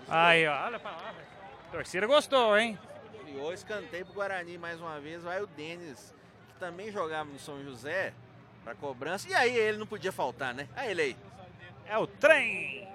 [0.09, 1.15] Aí, ó, olha pra lá.
[1.71, 2.79] Torcida gostou, hein?
[3.29, 5.23] Criou escanteio pro Guarani mais uma vez.
[5.23, 6.15] Vai o Denis,
[6.49, 8.15] que também jogava no São José,
[8.65, 9.29] pra cobrança.
[9.29, 10.67] E aí ele não podia faltar, né?
[10.75, 11.17] Aí ele aí.
[11.87, 12.89] É o trem!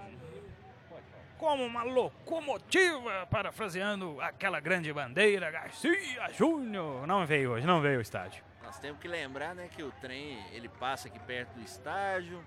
[1.38, 7.06] Como uma locomotiva, parafraseando aquela grande bandeira, Garcia Júnior.
[7.06, 8.43] Não veio hoje, não veio o estádio.
[8.63, 12.43] Nós temos que lembrar, né, que o trem ele passa aqui perto do estádio,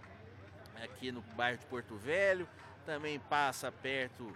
[0.83, 2.49] aqui no bairro de Porto Velho,
[2.85, 4.35] também passa perto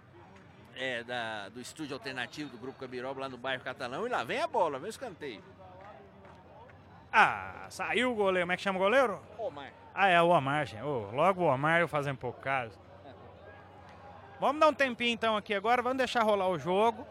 [0.81, 4.07] é, da, do estúdio alternativo do Grupo Cabiroba lá no bairro Catalão.
[4.07, 5.45] E lá vem a bola, vem o escanteio.
[7.13, 8.47] Ah, saiu o goleiro.
[8.47, 9.21] Como é que chama o goleiro?
[9.37, 9.71] Omar.
[9.95, 10.83] Ah, é o Omar, gente.
[10.83, 12.79] Oh, logo o Omar eu fazendo pouco caso.
[14.41, 17.07] Vamos dar um tempinho então aqui agora, vamos deixar rolar o jogo.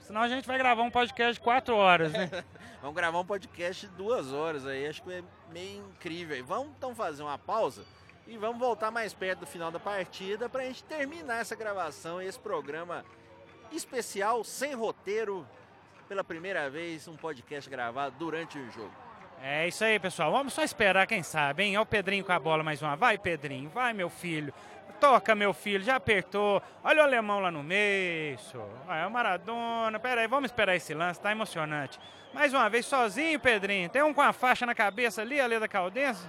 [0.00, 2.28] Senão a gente vai gravar um podcast de quatro horas, né?
[2.82, 6.44] Vamos gravar um podcast de duas horas aí, acho que é meio incrível.
[6.44, 7.84] Vamos então fazer uma pausa
[8.26, 12.20] e vamos voltar mais perto do final da partida para a gente terminar essa gravação
[12.20, 13.04] esse programa
[13.70, 15.46] especial, sem roteiro,
[16.08, 18.92] pela primeira vez, um podcast gravado durante o jogo.
[19.42, 20.30] É isso aí, pessoal.
[20.30, 21.76] Vamos só esperar, quem sabe, hein?
[21.76, 22.94] Olha o Pedrinho com a bola mais uma.
[22.94, 24.52] Vai, Pedrinho, vai, meu filho.
[25.00, 26.62] Toca, meu filho, já apertou.
[26.84, 28.38] Olha o alemão lá no meio.
[28.86, 29.98] Ah, é o Maradona.
[29.98, 31.98] Pera aí, vamos esperar esse lance, tá emocionante.
[32.32, 33.88] Mais uma vez, sozinho, Pedrinho.
[33.88, 36.28] Tem um com a faixa na cabeça ali, ali da Caldense.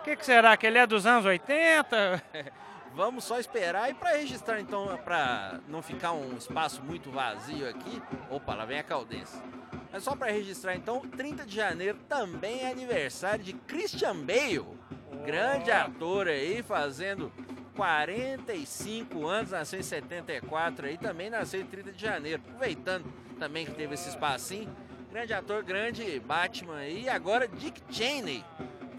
[0.00, 0.56] O que, que será?
[0.56, 2.22] Que ele é dos anos 80?
[2.94, 8.02] Vamos só esperar e para registrar então, para não ficar um espaço muito vazio aqui.
[8.30, 9.38] Opa, lá vem a Caldense.
[9.92, 14.64] Mas só para registrar então, 30 de janeiro também é aniversário de Christian Bale,
[15.22, 17.30] grande ator aí, fazendo
[17.76, 22.42] 45 anos, nasceu em 74 aí, também nasceu em 30 de janeiro.
[22.46, 23.04] Aproveitando
[23.38, 24.74] também que teve esse espacinho.
[25.10, 27.02] Grande ator, grande Batman aí.
[27.02, 28.42] E agora Dick Cheney.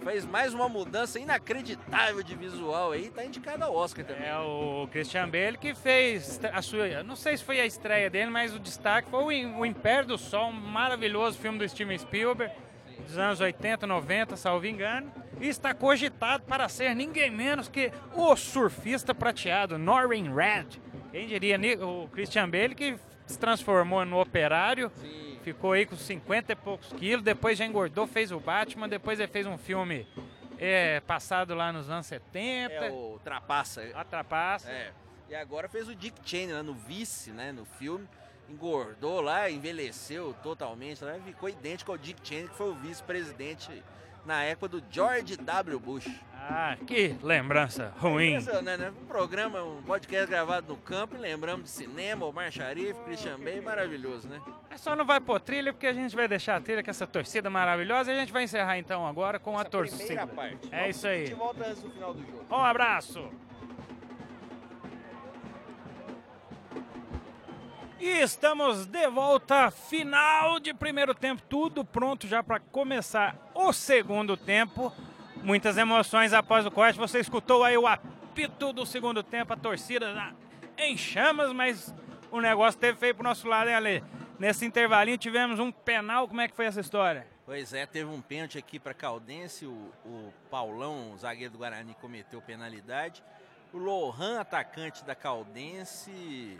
[0.03, 4.27] Fez mais uma mudança inacreditável de visual aí, tá indicado ao Oscar também.
[4.27, 8.31] É o Christian Bale que fez a sua, não sei se foi a estreia dele,
[8.31, 12.51] mas o destaque foi o Império do Sol, um maravilhoso filme do Steven Spielberg,
[13.05, 18.35] dos anos 80, 90, salvo engano e está cogitado para ser ninguém menos que o
[18.35, 20.79] surfista prateado, Norrin Red.
[21.11, 22.95] Quem diria, o Christian Bale que
[23.27, 25.30] se transformou no operário, Sim.
[25.41, 29.31] Ficou aí com 50 e poucos quilos, depois já engordou, fez o Batman, depois ele
[29.31, 30.07] fez um filme
[30.57, 32.73] é, passado lá nos anos 70.
[32.73, 33.83] É o Trapaça.
[33.93, 34.71] A Trapaça.
[34.71, 34.91] É.
[35.29, 38.07] E agora fez o Dick Cheney lá no Vice, né, no filme.
[38.49, 43.81] Engordou lá, envelheceu totalmente, né, ficou idêntico ao Dick Cheney, que foi o vice-presidente
[44.25, 45.79] na época do George W.
[45.79, 46.07] Bush.
[46.33, 48.33] Ah, que lembrança ruim.
[48.33, 48.91] É né?
[49.01, 53.61] Um programa, um podcast gravado no campo e lembramos de cinema, Omar Sharif, Christian Bale,
[53.61, 54.41] maravilhoso, né?
[54.69, 57.05] É só não vai pôr trilha porque a gente vai deixar a trilha com essa
[57.05, 60.27] torcida maravilhosa e a gente vai encerrar então agora com essa a torcida.
[60.27, 60.67] Parte.
[60.71, 61.23] É isso aí.
[61.23, 62.45] A gente volta antes do final do jogo.
[62.49, 63.29] Um abraço.
[68.01, 74.35] E estamos de volta, final de primeiro tempo, tudo pronto já para começar o segundo
[74.35, 74.91] tempo.
[75.43, 76.97] Muitas emoções após o corte.
[76.97, 80.33] Você escutou aí o apito do segundo tempo, a torcida
[80.79, 81.93] em chamas, mas
[82.31, 84.03] o negócio teve feio pro nosso lado, hein, Ale?
[84.39, 87.27] Nesse intervalinho tivemos um penal, como é que foi essa história?
[87.45, 91.95] Pois é, teve um pênalti aqui para Caldense, o, o Paulão, o zagueiro do Guarani,
[92.01, 93.23] cometeu penalidade.
[93.71, 96.59] O Lohan, atacante da Caldense,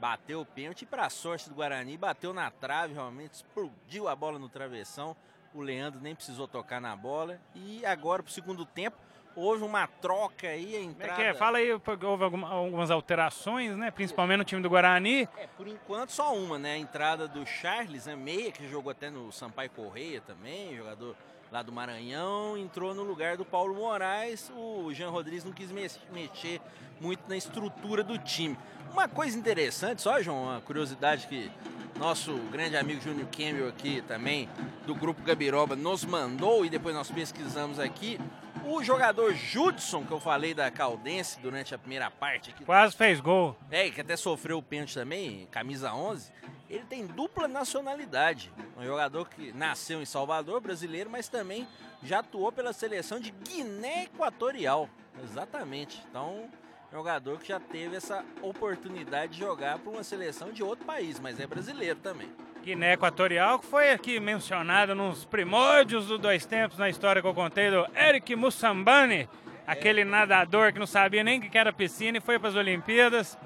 [0.00, 4.48] bateu o pênalti para sorte do Guarani, bateu na trave, realmente explodiu a bola no
[4.48, 5.16] travessão.
[5.54, 7.40] O Leandro nem precisou tocar na bola.
[7.54, 8.96] E agora para o segundo tempo,
[9.36, 11.12] houve uma troca aí, a entrada...
[11.12, 11.34] É que é?
[11.34, 13.90] Fala aí, houve algumas alterações, né?
[13.90, 15.28] Principalmente no time do Guarani.
[15.36, 16.74] É, por enquanto só uma, né?
[16.74, 18.16] A entrada do Charles, né?
[18.16, 21.16] Meia, que jogou até no Sampaio Correia também, jogador
[21.50, 24.50] lá do Maranhão, entrou no lugar do Paulo Moraes.
[24.56, 26.60] O Jean Rodrigues não quis mexer
[27.00, 28.56] muito na estrutura do time.
[28.92, 31.50] Uma coisa interessante, só, João, uma curiosidade que
[31.98, 34.48] nosso grande amigo Júnior Campbell aqui também,
[34.86, 38.20] do Grupo Gabiroba, nos mandou e depois nós pesquisamos aqui.
[38.64, 42.50] O jogador Judson, que eu falei da Caldense durante a primeira parte.
[42.50, 43.56] Aqui, Quase fez gol.
[43.70, 46.32] É, que até sofreu o pênalti também, camisa 11.
[46.68, 48.52] Ele tem dupla nacionalidade.
[48.76, 51.66] Um jogador que nasceu em Salvador, brasileiro, mas também
[52.02, 54.88] já atuou pela seleção de Guiné Equatorial.
[55.22, 56.02] Exatamente.
[56.08, 56.48] Então,
[56.90, 61.38] jogador que já teve essa oportunidade de jogar para uma seleção de outro país, mas
[61.40, 62.30] é brasileiro também.
[62.62, 67.34] Guiné Equatorial, que foi aqui mencionado nos primórdios dos dois tempos na história que eu
[67.34, 69.28] contei do Eric Mussambani,
[69.66, 70.04] aquele é.
[70.04, 73.36] nadador que não sabia nem que era piscina e foi para as Olimpíadas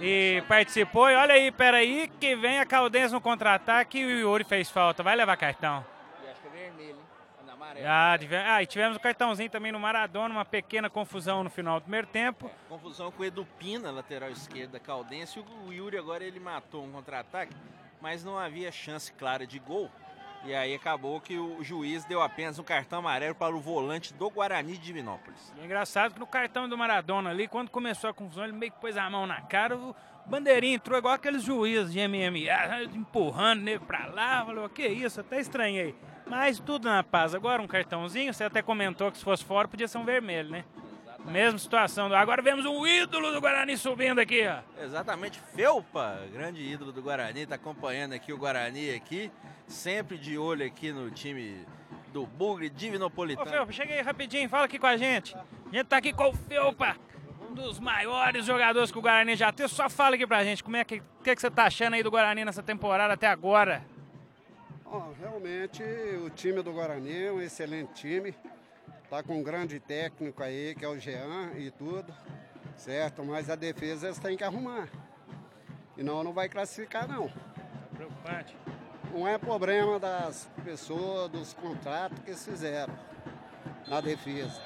[0.00, 1.10] e participou.
[1.10, 5.02] E olha aí, peraí, que vem a Caldense no contra-ataque e o Yuri fez falta.
[5.02, 5.84] Vai levar cartão.
[7.86, 11.84] Ah, ah, e tivemos o cartãozinho também no Maradona, uma pequena confusão no final do
[11.84, 12.46] primeiro tempo.
[12.46, 15.42] É, confusão com o Edu Pina, lateral esquerdo da Caldense.
[15.66, 17.54] O Yuri agora ele matou um contra-ataque,
[18.00, 19.90] mas não havia chance clara de gol.
[20.44, 24.30] E aí acabou que o juiz deu apenas um cartão amarelo para o volante do
[24.30, 25.52] Guarani de Divinópolis.
[25.56, 28.72] E é engraçado que no cartão do Maradona ali, quando começou a confusão, ele meio
[28.72, 33.60] que pôs a mão na cara, o bandeirinha entrou igual aqueles juízes de MMA, empurrando
[33.62, 35.94] nele pra lá, falou, que isso, até estranhei.
[36.26, 37.34] Mas tudo na paz.
[37.34, 40.64] Agora um cartãozinho, você até comentou que se fosse fora podia ser um vermelho, né?
[41.24, 42.12] Mesma situação.
[42.14, 44.60] Agora vemos um ídolo do Guarani subindo aqui, ó.
[44.82, 45.40] Exatamente.
[45.54, 49.30] Felpa, grande ídolo do Guarani, tá acompanhando aqui o Guarani aqui.
[49.66, 51.64] Sempre de olho aqui no time
[52.12, 53.48] do Bugre Divinopolitano.
[53.48, 55.36] Ô, Felpa, chega aí rapidinho, fala aqui com a gente.
[55.36, 56.96] A gente tá aqui com o Felpa,
[57.48, 59.68] um dos maiores jogadores que o Guarani já teve.
[59.68, 62.10] Só fala aqui pra gente, como é que, que, que você tá achando aí do
[62.10, 63.84] Guarani nessa temporada até agora?
[64.84, 65.84] Oh, realmente
[66.24, 68.34] o time do Guarani é um excelente time.
[69.10, 72.14] Tá com um grande técnico aí, que é o Jean e tudo,
[72.76, 73.24] certo?
[73.24, 74.88] Mas a defesa eles têm que arrumar.
[75.96, 77.28] E não, vai classificar não.
[77.92, 78.56] Preocupante.
[79.12, 82.94] Não é problema das pessoas, dos contratos que eles fizeram
[83.88, 84.62] na defesa.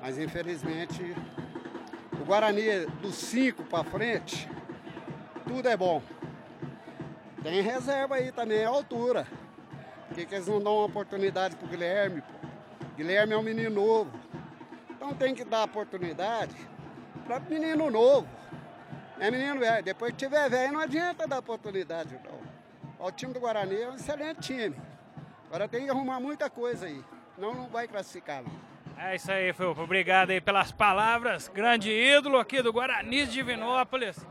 [0.00, 1.14] Mas infelizmente
[2.20, 4.50] o Guarani dos 5 para frente,
[5.46, 6.02] tudo é bom.
[7.44, 9.24] Tem reserva aí também, a altura.
[10.08, 12.37] Por que, que eles não dão uma oportunidade pro Guilherme, pô?
[12.98, 14.10] Guilherme é um menino novo.
[14.90, 16.56] Então tem que dar oportunidade
[17.24, 18.28] para menino novo.
[19.20, 19.84] É menino velho.
[19.84, 23.06] Depois que tiver velho, não adianta dar oportunidade, não.
[23.06, 24.74] O time do Guarani é um excelente time.
[25.46, 27.00] Agora tem que arrumar muita coisa aí.
[27.38, 28.50] Não, não vai classificar, não.
[29.00, 29.80] É isso aí, Fulpa.
[29.80, 31.46] Obrigado aí pelas palavras.
[31.46, 34.26] Grande ídolo aqui do Guarani de Divinópolis.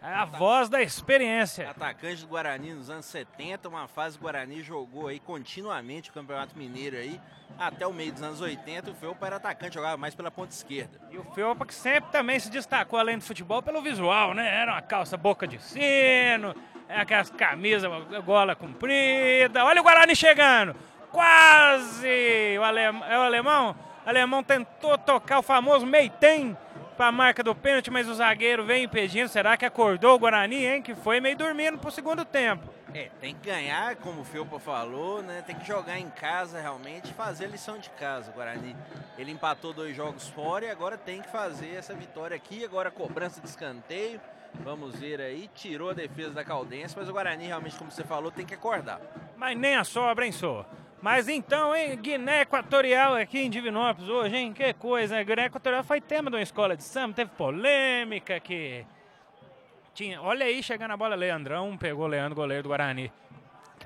[0.00, 1.68] É a voz da experiência.
[1.68, 6.12] Atacante do Guarani nos anos 70, uma fase que o Guarani jogou aí continuamente o
[6.12, 7.20] Campeonato Mineiro aí,
[7.58, 8.92] até o meio dos anos 80.
[8.92, 11.00] O Felpa era atacante, jogava mais pela ponta esquerda.
[11.10, 14.60] E o Felpa que sempre também se destacou, além do futebol, pelo visual, né?
[14.60, 16.54] Era uma calça boca de sino,
[16.88, 17.90] é aquelas camisas,
[18.24, 19.64] gola comprida.
[19.64, 20.76] Olha o Guarani chegando!
[21.10, 22.56] Quase!
[22.56, 22.84] O alem...
[22.84, 23.74] É o alemão?
[24.06, 26.56] O alemão tentou tocar o famoso Meiten
[26.98, 29.28] para a marca do pênalti, mas o zagueiro vem impedindo.
[29.28, 30.82] Será que acordou o Guarani, hein?
[30.82, 32.68] Que foi meio dormindo pro segundo tempo.
[32.92, 35.44] É, tem que ganhar, como o Felpa falou, né?
[35.46, 38.32] Tem que jogar em casa realmente, fazer a lição de casa.
[38.32, 38.74] O Guarani,
[39.16, 42.64] ele empatou dois jogos fora e agora tem que fazer essa vitória aqui.
[42.64, 44.20] Agora cobrança de escanteio.
[44.64, 48.32] Vamos ver aí, tirou a defesa da Caldense, mas o Guarani realmente, como você falou,
[48.32, 49.00] tem que acordar.
[49.36, 50.64] Mas nem a sobra, hein, Sô?
[51.00, 54.52] Mas então, hein, Guiné Equatorial aqui em Divinópolis hoje, hein?
[54.52, 55.24] Que coisa, né?
[55.24, 58.84] Guiné Equatorial foi tema de uma escola de samba, teve polêmica que
[59.94, 60.20] tinha.
[60.20, 63.12] Olha aí, chegando a bola, Leandrão pegou o Leandro, goleiro do Guarani.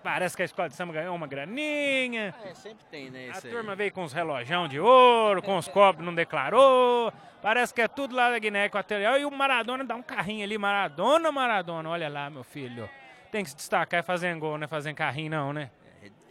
[0.02, 2.34] Parece que a escola de samba ganhou uma graninha.
[2.42, 3.26] Ah, é, sempre tem, né?
[3.26, 3.52] A esse aí.
[3.52, 7.12] turma veio com os relojão de ouro, com os copos não declarou.
[7.40, 9.18] Parece que é tudo lá da Guiné Equatorial.
[9.18, 10.56] E o Maradona dá um carrinho ali.
[10.56, 12.88] Maradona, Maradona, olha lá, meu filho.
[13.30, 14.66] Tem que se destacar e fazer gol, né?
[14.66, 15.70] Fazendo carrinho não, né?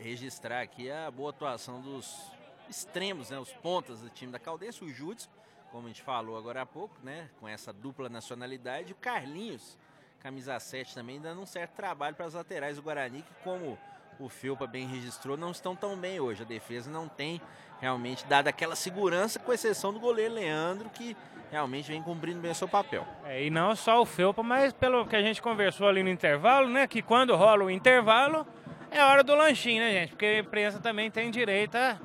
[0.02, 2.32] Re- registrar aqui a boa atuação dos
[2.70, 5.28] extremos, né, os pontas do time da Caldense, o Júdice,
[5.72, 9.78] como a gente falou agora há pouco, né, com essa dupla nacionalidade, o Carlinhos,
[10.20, 13.78] camisa 7 também, dando um certo trabalho para as laterais do Guarani, que como
[14.20, 16.44] o Felpa bem registrou, não estão tão bem hoje.
[16.44, 17.42] A defesa não tem
[17.80, 21.18] realmente dado aquela segurança, com exceção do goleiro Leandro, que
[21.50, 23.06] realmente vem cumprindo bem o seu papel.
[23.26, 26.70] É, e não só o Felpa, mas pelo que a gente conversou ali no intervalo,
[26.70, 26.86] né?
[26.86, 28.46] Que quando rola o intervalo,
[28.92, 30.10] é hora do lanchinho, né, gente?
[30.10, 31.98] Porque a imprensa também tem direito a.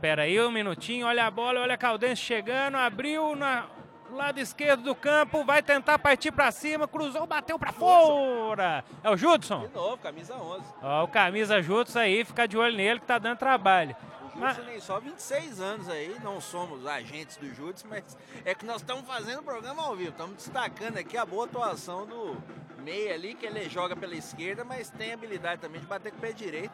[0.00, 3.64] Pera aí um minutinho, olha a bola, olha a Caldense chegando, abriu na
[4.10, 8.84] lado esquerdo do campo, vai tentar partir pra cima, cruzou, bateu pra fora.
[9.02, 9.66] É o Judson?
[9.66, 10.64] De novo, camisa 11.
[10.82, 13.96] Ó, o camisa Judson aí, fica de olho nele que tá dando trabalho.
[14.38, 18.64] Mas- Júlio tem só 26 anos aí, não somos agentes do Júdice, mas é que
[18.64, 20.10] nós estamos fazendo o programa ao vivo.
[20.10, 22.36] Estamos destacando aqui a boa atuação do
[22.82, 26.20] meia ali, que ele joga pela esquerda, mas tem habilidade também de bater com o
[26.20, 26.72] pé direito.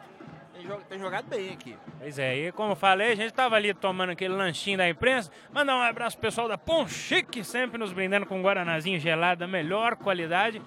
[0.53, 1.75] Tem, joga- tem jogado bem aqui.
[1.97, 5.31] Pois é, e como falei, a gente tava ali tomando aquele lanchinho da imprensa.
[5.51, 9.47] Mandar um abraço pro pessoal da Ponchique, sempre nos brindando com um guaranazinho gelado da
[9.47, 10.61] melhor qualidade.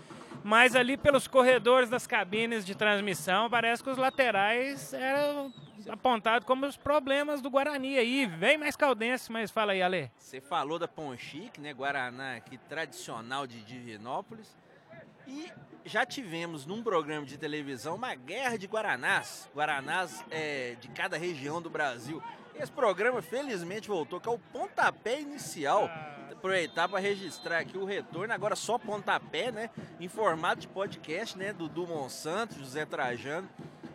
[0.46, 5.52] Mas ali pelos corredores das cabines de transmissão, parece que os laterais eram
[5.88, 8.26] apontados como os problemas do Guarani aí.
[8.26, 10.08] Vem mais caldense, mas fala aí, Ale.
[10.16, 11.74] Você falou da Ponchique, né?
[11.74, 14.56] Guaraná aqui tradicional de Divinópolis.
[15.26, 15.50] E
[15.84, 19.50] já tivemos num programa de televisão uma guerra de Guaranás.
[19.52, 22.22] Guaranás é, de cada região do Brasil.
[22.58, 25.90] Esse programa felizmente voltou, que é o pontapé inicial.
[26.32, 29.70] Aproveitar para registrar aqui o retorno, agora só pontapé, né?
[29.98, 31.52] Em formato de podcast, né?
[31.52, 33.48] Dudu Monsanto, José Trajano,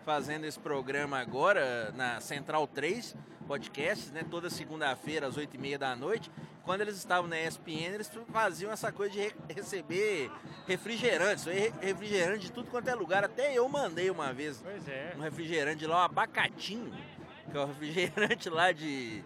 [0.06, 3.15] fazendo esse programa agora na Central 3
[3.47, 4.24] Podcasts, né?
[4.30, 6.32] Toda segunda-feira às 8h30 da noite.
[6.63, 10.32] Quando eles estavam na ESPN, eles faziam essa coisa de re- receber
[10.67, 13.24] refrigerantes, re- refrigerante de tudo quanto é lugar.
[13.24, 15.13] Até eu mandei uma vez é.
[15.17, 16.91] um refrigerante lá, um abacatinho,
[17.52, 19.24] que é o refrigerante lá de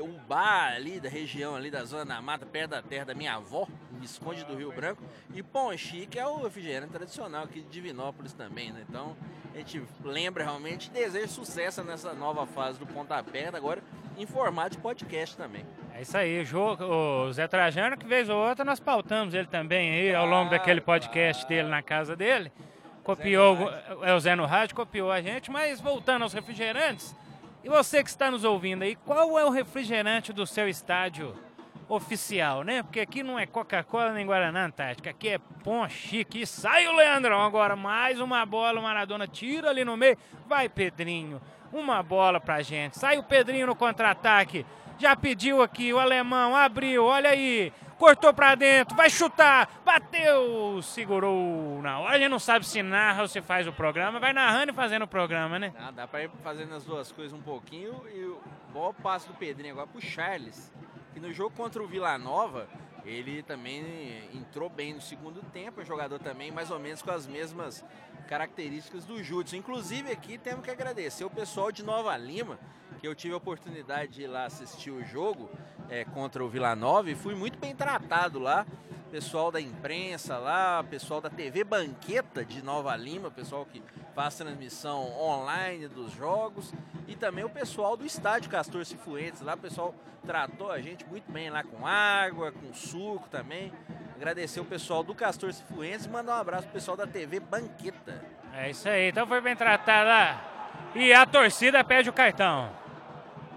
[0.00, 3.66] Ubá, ali da região ali da Zona da Mata, perto da terra da minha avó,
[3.92, 5.02] Visconde do Rio Branco,
[5.34, 8.84] e Ponchi, que é o refrigerante tradicional aqui de Divinópolis também, né?
[8.88, 9.16] Então,
[9.54, 13.82] a gente lembra realmente e deseja sucesso nessa nova fase do Pontapé, agora
[14.16, 15.64] em formato de podcast também.
[15.94, 20.14] É isso aí, o, Zé Trajano, que vez ou outra nós pautamos ele também aí
[20.14, 22.52] ao longo daquele podcast dele na casa dele.
[23.02, 23.70] Copiou,
[24.02, 27.16] é o Zé no rádio, copiou a gente, mas voltando aos refrigerantes,
[27.68, 31.36] e você que está nos ouvindo aí, qual é o refrigerante do seu estádio
[31.86, 32.82] oficial, né?
[32.82, 36.40] Porque aqui não é Coca-Cola nem Guaraná Antártica, aqui é Ponchique.
[36.40, 40.16] E sai o Leandrão agora, mais uma bola, o Maradona tira ali no meio,
[40.46, 42.98] vai Pedrinho, uma bola pra gente.
[42.98, 44.64] Sai o Pedrinho no contra-ataque,
[44.98, 51.82] já pediu aqui, o alemão abriu, olha aí, cortou pra dentro, vai chutar, bateu, segurou
[51.82, 52.16] na hora.
[52.16, 55.02] A gente não sabe se narra ou se faz o programa, vai narrando e fazendo
[55.02, 55.72] o programa, né?
[55.78, 58.40] Ah, dá pra ir fazendo as duas coisas um pouquinho e o
[58.72, 60.72] bom passo do Pedrinho agora pro Charles,
[61.12, 62.68] que no jogo contra o Vila Nova
[63.04, 67.26] Ele também entrou bem no segundo tempo, é jogador também mais ou menos com as
[67.26, 67.84] mesmas
[68.28, 69.56] características do Júlio.
[69.56, 72.58] Inclusive aqui temos que agradecer o pessoal de Nova Lima,
[72.98, 75.48] que eu tive a oportunidade de ir lá assistir o jogo
[75.88, 78.66] é, contra o Vila Nova e fui muito bem tratado lá.
[79.10, 83.82] Pessoal da imprensa lá, pessoal da TV Banqueta de Nova Lima, pessoal que
[84.14, 86.74] faz transmissão online dos jogos
[87.06, 89.94] e também o pessoal do estádio Castor Cifuentes lá, o pessoal
[90.26, 93.72] tratou a gente muito bem lá com água, com suco também.
[94.14, 98.22] Agradecer o pessoal do Castor Cifuentes e mandar um abraço pro pessoal da TV Banqueta.
[98.52, 100.90] É isso aí, então foi bem tratado lá.
[100.94, 102.87] E a torcida pede o cartão.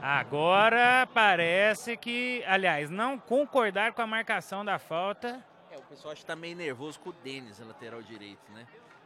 [0.02, 5.45] Agora parece que, aliás, não concordar com a marcação da falta.
[5.72, 8.66] É, o pessoal acho que tá meio nervoso com o Denis, lateral direito, né?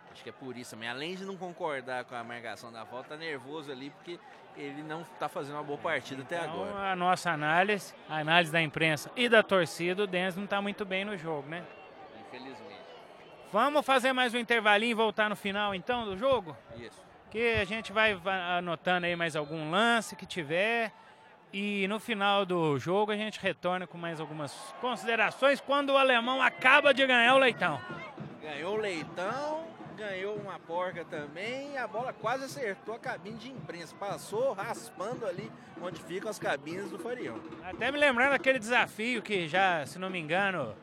[0.09, 0.87] Acho que é por isso também.
[0.87, 4.17] Além de não concordar com a marcação da falta, tá nervoso ali porque
[4.55, 6.91] ele não está fazendo uma boa partida até então, agora.
[6.91, 10.85] A nossa análise, a análise da imprensa e da torcida, o Denis não está muito
[10.85, 11.61] bem no jogo, né?
[12.25, 12.85] Infelizmente.
[13.51, 16.55] Vamos fazer mais um intervalinho e voltar no final então do jogo?
[16.77, 17.04] Isso
[17.35, 18.17] que a gente vai
[18.57, 20.93] anotando aí mais algum lance que tiver.
[21.51, 26.41] E no final do jogo a gente retorna com mais algumas considerações quando o alemão
[26.41, 27.77] acaba de ganhar o leitão.
[28.41, 29.65] Ganhou o leitão,
[29.97, 33.93] ganhou uma porca também e a bola quase acertou a cabine de imprensa.
[33.99, 37.37] Passou raspando ali onde ficam as cabines do Farião.
[37.65, 40.73] Até me lembrando aquele desafio que já, se não me engano,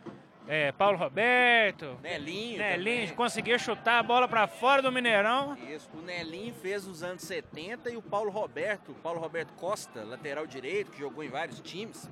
[0.49, 5.57] é, Paulo Roberto, Nelinho, Nelinho conseguiu chutar a bola para fora do Mineirão.
[5.68, 10.47] Isso, o Nelinho fez nos anos 70 e o Paulo Roberto, Paulo Roberto Costa, lateral
[10.47, 12.11] direito, que jogou em vários times,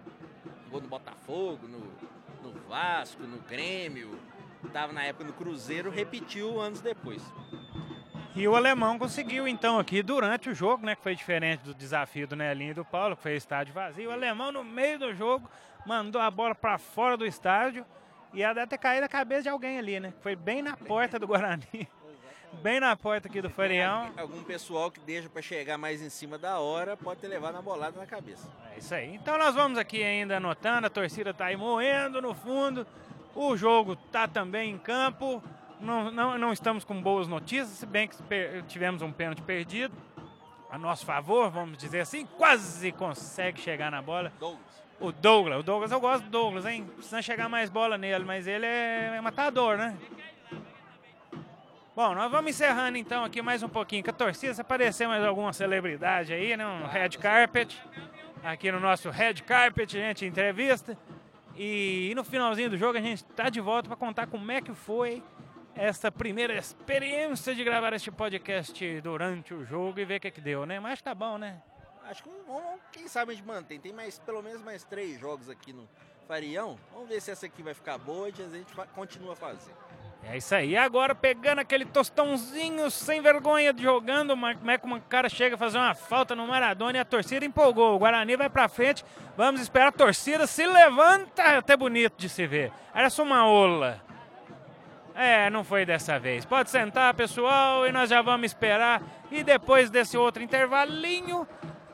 [0.64, 1.80] jogou no Botafogo, no,
[2.42, 4.18] no Vasco, no Grêmio,
[4.64, 7.22] estava na época no Cruzeiro, repetiu anos depois.
[8.36, 12.28] E o alemão conseguiu então aqui durante o jogo, né, que foi diferente do desafio
[12.28, 14.08] do Nelinho e do Paulo, que foi estádio vazio.
[14.08, 15.50] O alemão no meio do jogo
[15.84, 17.84] mandou a bola para fora do estádio
[18.32, 20.12] e ela deve ter caído a cabeça de alguém ali, né?
[20.20, 21.64] Foi bem na porta do Guarani.
[22.62, 24.10] bem na porta aqui do Farião.
[24.16, 27.62] Algum pessoal que deixa para chegar mais em cima da hora pode ter levado uma
[27.62, 28.48] bolada na cabeça.
[28.74, 29.14] É isso aí.
[29.14, 32.86] Então nós vamos aqui ainda anotando, a torcida tá aí moendo no fundo.
[33.34, 35.42] O jogo tá também em campo.
[35.80, 38.16] Não, não, não estamos com boas notícias, se bem que
[38.68, 39.94] tivemos um pênalti perdido.
[40.70, 44.32] A nosso favor, vamos dizer assim, quase consegue chegar na bola.
[44.38, 44.60] Douglas.
[45.00, 46.86] O Douglas, o Douglas, eu gosto do Douglas, hein?
[46.94, 49.96] Precisa chegar mais bola nele, mas ele é, é matador, né?
[51.96, 54.52] Bom, nós vamos encerrando então aqui mais um pouquinho com a torcida.
[54.52, 56.66] Se aparecer mais alguma celebridade aí, né?
[56.66, 57.80] Um red carpet.
[58.44, 60.96] Aqui no nosso red carpet, gente entrevista.
[61.56, 64.60] E, e no finalzinho do jogo a gente tá de volta para contar como é
[64.60, 65.22] que foi
[65.74, 70.40] essa primeira experiência de gravar este podcast durante o jogo e ver o que, que
[70.42, 70.78] deu, né?
[70.78, 71.62] Mas tá bom, né?
[72.10, 73.78] Acho que vamos, quem sabe a gente mantém.
[73.78, 75.88] Tem mais, pelo menos mais três jogos aqui no
[76.26, 76.76] Farião.
[76.92, 79.76] Vamos ver se essa aqui vai ficar boa e a gente continua fazendo.
[80.24, 80.76] É isso aí.
[80.76, 85.78] Agora pegando aquele tostãozinho sem vergonha jogando, como é que um cara chega a fazer
[85.78, 87.94] uma falta no Maradona e a torcida empolgou.
[87.94, 89.04] O Guarani vai pra frente.
[89.36, 91.42] Vamos esperar a torcida se levanta.
[91.42, 92.72] É até bonito de se ver.
[92.92, 94.02] Era só uma ola.
[95.14, 96.44] É, não foi dessa vez.
[96.44, 99.00] Pode sentar, pessoal, e nós já vamos esperar.
[99.30, 101.46] E depois desse outro intervalinho,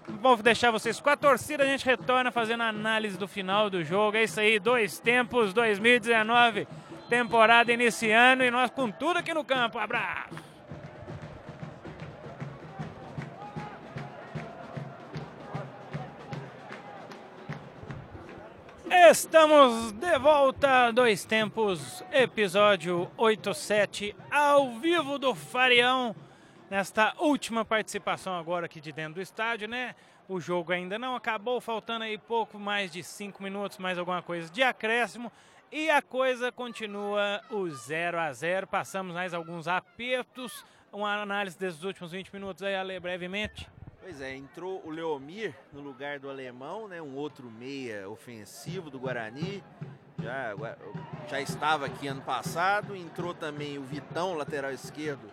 [0.08, 1.64] Vou deixar vocês com a torcida.
[1.64, 4.16] A gente retorna fazendo a análise do final do jogo.
[4.16, 6.66] É isso aí, dois tempos, 2019,
[7.08, 9.78] temporada iniciando e nós com tudo aqui no campo.
[9.78, 10.56] Abraço!
[19.10, 26.14] Estamos de volta, dois tempos, episódio 87, ao vivo do Farião
[26.70, 29.94] nesta última participação agora aqui de dentro do estádio, né?
[30.28, 34.50] O jogo ainda não acabou, faltando aí pouco mais de cinco minutos, mais alguma coisa
[34.50, 35.30] de acréscimo.
[35.70, 40.64] E a coisa continua o 0 a 0 Passamos mais alguns apertos.
[40.92, 43.68] Uma análise desses últimos 20 minutos aí, Ale, brevemente.
[44.00, 47.02] Pois é, entrou o Leomir no lugar do alemão, né?
[47.02, 49.62] Um outro meia ofensivo do Guarani.
[50.22, 50.54] Já,
[51.28, 52.94] já estava aqui ano passado.
[52.94, 55.28] Entrou também o Vitão, lateral esquerdo,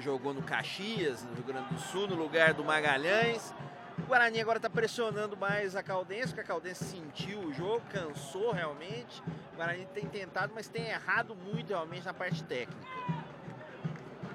[0.00, 3.54] que jogou no Caxias, no Rio Grande do Sul, no lugar do Magalhães.
[3.98, 8.50] O Guarani agora está pressionando mais a Caldense, porque a Caldense sentiu o jogo, cansou
[8.50, 9.22] realmente.
[9.52, 12.80] O Guarani tem tentado, mas tem errado muito realmente na parte técnica.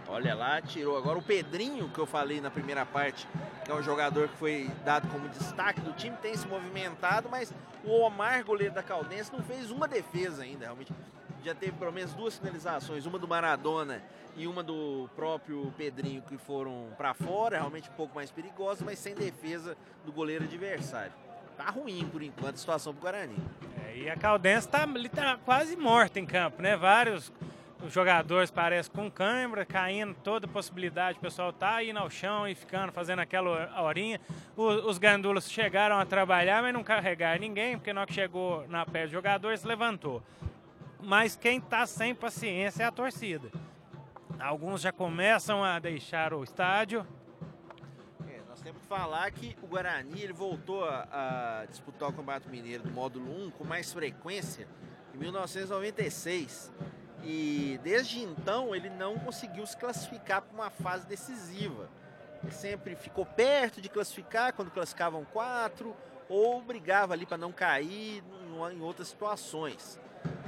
[0.07, 3.27] Olha lá, tirou agora o Pedrinho, que eu falei na primeira parte,
[3.65, 7.51] que é um jogador que foi dado como destaque do time, tem se movimentado, mas
[7.83, 10.93] o Omar, goleiro da Caldense, não fez uma defesa ainda, realmente
[11.45, 14.01] já teve pelo menos duas finalizações, uma do Maradona
[14.35, 18.97] e uma do próprio Pedrinho que foram para fora, realmente um pouco mais perigosas, mas
[18.97, 21.13] sem defesa do goleiro adversário.
[21.55, 23.37] Tá ruim por enquanto a situação pro Guarani.
[23.87, 26.75] É e a Caldense está tá quase morta em campo, né?
[26.75, 27.31] Vários
[27.89, 31.19] jogadores parecem com câimbra, caindo toda possibilidade.
[31.19, 34.19] O pessoal tá indo ao chão e ficando, fazendo aquela horinha.
[34.57, 38.83] Os, os chegaram a trabalhar, mas não carregaram ninguém, porque na hora que chegou na
[38.83, 40.23] pé de jogador, se levantou.
[41.05, 43.51] Mas quem está sem paciência é a torcida.
[44.39, 47.05] Alguns já começam a deixar o estádio.
[48.27, 52.49] É, nós temos que falar que o Guarani ele voltou a, a disputar o Campeonato
[52.49, 54.67] Mineiro do módulo 1 com mais frequência
[55.13, 56.73] em 1996.
[57.23, 61.87] E desde então ele não conseguiu se classificar para uma fase decisiva.
[62.41, 65.95] Ele sempre ficou perto de classificar quando classificavam quatro,
[66.27, 68.23] ou brigava ali para não cair
[68.73, 69.99] em outras situações.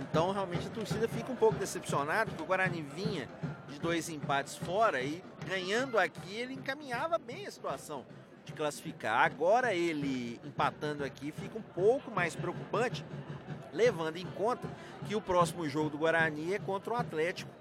[0.01, 3.27] Então realmente a torcida fica um pouco decepcionada, porque o Guarani vinha
[3.67, 8.05] de dois empates fora e ganhando aqui ele encaminhava bem a situação
[8.45, 9.25] de classificar.
[9.25, 13.05] Agora ele empatando aqui fica um pouco mais preocupante,
[13.73, 14.67] levando em conta
[15.05, 17.51] que o próximo jogo do Guarani é contra o Atlético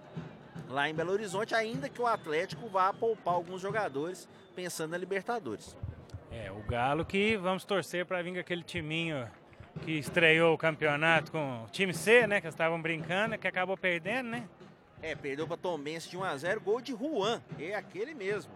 [0.68, 5.76] lá em Belo Horizonte, ainda que o Atlético vá poupar alguns jogadores pensando na Libertadores.
[6.30, 9.28] É, o Galo que vamos torcer para vir aquele timinho
[9.84, 14.30] que estreou o campeonato com o time C, né, que estavam brincando, que acabou perdendo,
[14.30, 14.48] né?
[15.02, 18.50] É, perdeu para Tombense de 1 a 0, gol de Juan, é aquele mesmo.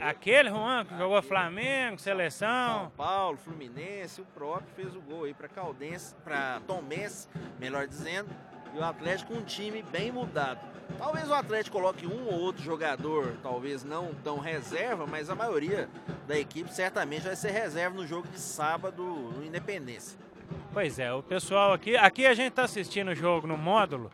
[0.00, 2.82] Aquele Juan que jogou Flamengo, seleção.
[2.82, 7.26] São Paulo, Fluminense, o próprio fez o gol aí para Caldense, para Tombense,
[7.58, 8.28] melhor dizendo.
[8.74, 10.60] E o Atlético um time bem mudado.
[10.98, 15.88] Talvez o Atlético coloque um ou outro jogador, talvez não tão reserva, mas a maioria
[16.26, 20.18] da equipe certamente vai ser reserva no jogo de sábado no Independência.
[20.72, 24.10] Pois é, o pessoal aqui, aqui a gente está assistindo o jogo no módulo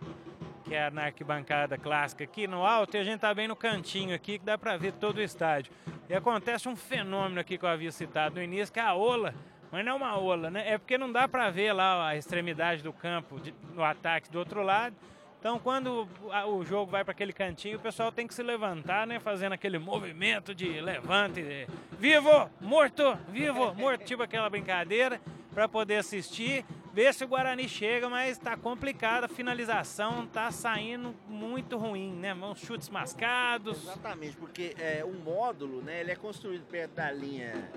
[0.65, 4.15] que é na arquibancada clássica aqui no alto, e a gente tá bem no cantinho
[4.15, 5.71] aqui, que dá para ver todo o estádio.
[6.09, 9.35] E acontece um fenômeno aqui que eu havia citado no início, que é a ola,
[9.71, 10.65] mas não é uma ola, né?
[10.67, 14.39] É porque não dá para ver lá a extremidade do campo de, no ataque do
[14.39, 14.97] outro lado.
[15.39, 16.09] Então, quando
[16.49, 19.21] o jogo vai para aquele cantinho, o pessoal tem que se levantar, né?
[19.21, 25.21] Fazendo aquele movimento de levante, vivo, morto, vivo, morto, tipo aquela brincadeira,
[25.55, 29.25] para poder assistir ver se o Guarani chega, mas está complicado.
[29.25, 32.35] A finalização está saindo muito ruim, né?
[32.35, 33.83] Uns chutes mascados.
[33.83, 36.01] Exatamente, porque é, o módulo, né?
[36.01, 37.71] Ele é construído perto da linha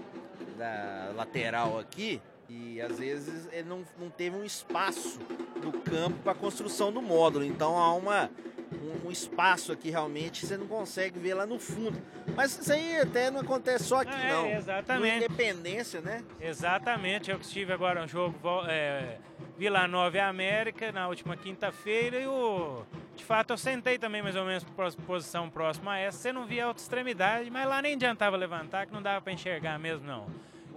[0.57, 5.19] da lateral aqui e às vezes ele não, não teve um espaço
[5.63, 7.43] no campo para a construção do módulo.
[7.43, 8.29] Então há uma
[8.87, 12.01] um, um, espaço aqui realmente, você não consegue ver lá no fundo.
[12.35, 14.47] Mas isso aí até não acontece só aqui, é, não.
[14.47, 15.19] Exatamente.
[15.19, 16.23] No Independência, né?
[16.39, 17.29] Exatamente.
[17.31, 19.17] Eu estive agora no jogo é,
[19.57, 22.83] Vila Nova e América na última quinta-feira e o.
[23.15, 24.63] De fato, eu sentei também mais ou menos
[25.05, 26.17] posição próxima a essa.
[26.19, 29.33] Você não via a outra extremidade, mas lá nem adiantava levantar, que não dava para
[29.33, 30.27] enxergar mesmo, não.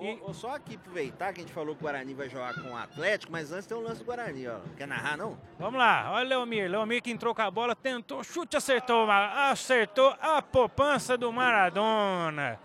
[0.00, 0.18] E...
[0.22, 2.76] Ou, só aqui aproveitar que a gente falou que o Guarani vai jogar com o
[2.76, 4.58] Atlético, mas antes tem o lance do Guarani, ó.
[4.76, 5.38] Quer narrar, não?
[5.58, 6.70] Vamos lá, olha o Leomir.
[6.70, 9.10] Leomir que entrou com a bola, tentou, chute, acertou.
[9.10, 12.58] Acertou a poupança do Maradona.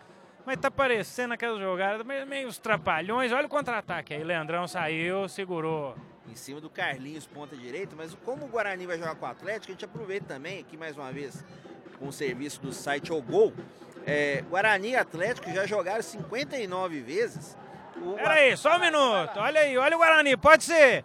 [0.45, 3.31] Mas tá parecendo aquela jogada, meio os trapalhões.
[3.31, 4.23] Olha o contra-ataque aí.
[4.23, 5.95] Leandrão saiu, segurou.
[6.29, 7.95] Em cima do Carlinhos, ponta direita.
[7.97, 10.95] Mas como o Guarani vai jogar com o Atlético, a gente aproveita também aqui mais
[10.95, 11.43] uma vez
[11.99, 13.53] com o serviço do site O Gol
[14.05, 17.57] é, Guarani e Atlético já jogaram 59 vezes.
[18.15, 19.37] Peraí, só um minuto.
[19.37, 21.03] Olha aí, olha o Guarani, pode ser.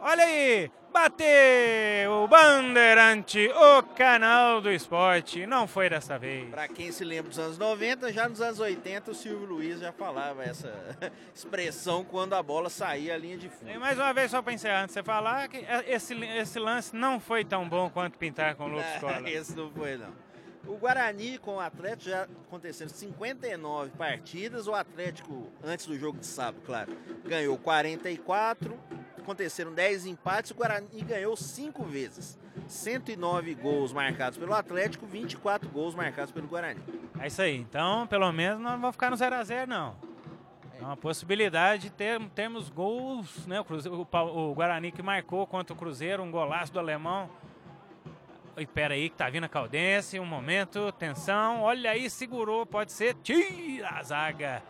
[0.00, 5.46] Olha aí, bateu o Bandeirante, o canal do esporte.
[5.46, 6.48] Não foi dessa vez.
[6.48, 9.92] Para quem se lembra dos anos 90, já nos anos 80 o Silvio Luiz já
[9.92, 10.72] falava essa
[11.34, 13.70] expressão quando a bola saía a linha de fundo.
[13.70, 16.96] E mais uma vez, só para encerrar, antes de você falar, que esse, esse lance
[16.96, 19.28] não foi tão bom quanto pintar com o Lucas Cola.
[19.28, 20.29] esse não foi, não.
[20.66, 24.66] O Guarani com o Atlético já aconteceram 59 partidas.
[24.66, 28.78] O Atlético, antes do jogo de sábado, claro, ganhou 44.
[29.18, 30.50] Aconteceram 10 empates.
[30.50, 32.38] O Guarani ganhou 5 vezes.
[32.66, 36.80] 109 gols marcados pelo Atlético, 24 gols marcados pelo Guarani.
[37.18, 37.56] É isso aí.
[37.56, 39.96] Então, pelo menos, não vamos ficar no 0x0, não.
[40.80, 43.60] É uma possibilidade de ter, termos gols, né?
[43.60, 47.28] O, Cruzeiro, o, o Guarani que marcou contra o Cruzeiro, um golaço do alemão.
[48.56, 53.14] Espera aí que tá vindo a Caldense, um momento, tensão, olha aí, segurou, pode ser,
[53.22, 54.62] tira a zaga.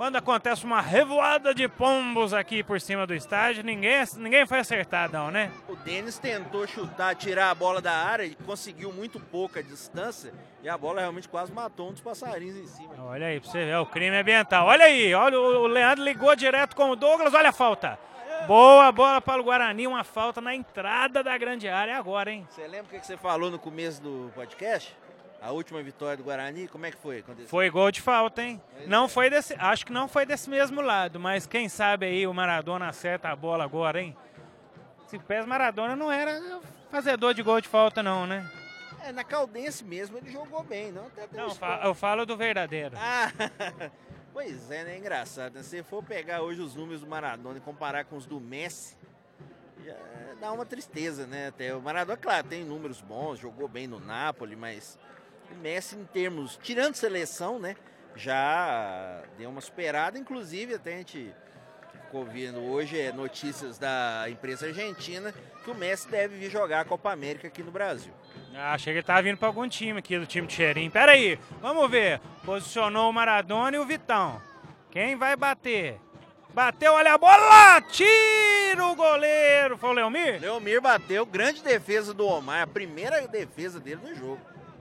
[0.00, 5.12] Quando acontece uma revoada de pombos aqui por cima do estádio, ninguém, ninguém foi acertado
[5.12, 5.52] não, né?
[5.68, 10.70] O Denis tentou chutar, tirar a bola da área e conseguiu muito pouca distância e
[10.70, 12.94] a bola realmente quase matou um dos passarinhos em cima.
[12.98, 14.66] Olha aí, pra você ver, o crime ambiental.
[14.68, 17.98] Olha aí, olha o Leandro ligou direto com o Douglas, olha a falta.
[18.46, 22.46] Boa bola para o Guarani, uma falta na entrada da grande área agora, hein?
[22.50, 24.96] Você lembra o que você falou no começo do podcast?
[25.40, 27.20] A última vitória do Guarani, como é que foi?
[27.20, 27.48] Aconteceu?
[27.48, 28.60] Foi gol de falta, hein?
[28.86, 32.34] Não foi desse, acho que não foi desse mesmo lado, mas quem sabe aí o
[32.34, 34.16] Maradona acerta a bola agora, hein?
[35.06, 36.60] Se pés Maradona não era
[36.90, 38.48] fazedor de gol de falta não, né?
[39.02, 41.06] É, na Caldense mesmo ele jogou bem, não?
[41.06, 41.48] Até não,
[41.84, 42.96] eu falo do verdadeiro.
[42.98, 43.30] Ah,
[44.32, 44.98] pois é, né?
[44.98, 45.54] Engraçado.
[45.54, 45.62] Né?
[45.62, 48.96] Se for pegar hoje os números do Maradona e comparar com os do Messi,
[50.40, 51.48] dá uma tristeza, né?
[51.48, 54.98] Até o Maradona, claro, tem números bons, jogou bem no Napoli, mas
[55.50, 57.76] o Messi, em termos, tirando seleção, né?
[58.16, 61.32] Já deu uma superada, inclusive até a gente
[62.04, 66.84] ficou vendo hoje é, notícias da imprensa argentina que o Messi deve vir jogar a
[66.84, 68.12] Copa América aqui no Brasil.
[68.54, 70.90] Ah, achei que ele tava vindo para algum time aqui do time de Cheirinho.
[70.90, 72.20] Pera aí, vamos ver.
[72.44, 74.40] Posicionou o Maradona e o Vitão.
[74.90, 76.00] Quem vai bater?
[76.52, 77.80] Bateu, olha a bola!
[77.82, 79.78] Tira o goleiro!
[79.78, 80.40] Foi o Leomir?
[80.40, 84.40] Leomir bateu, grande defesa do Omar, a primeira defesa dele no jogo.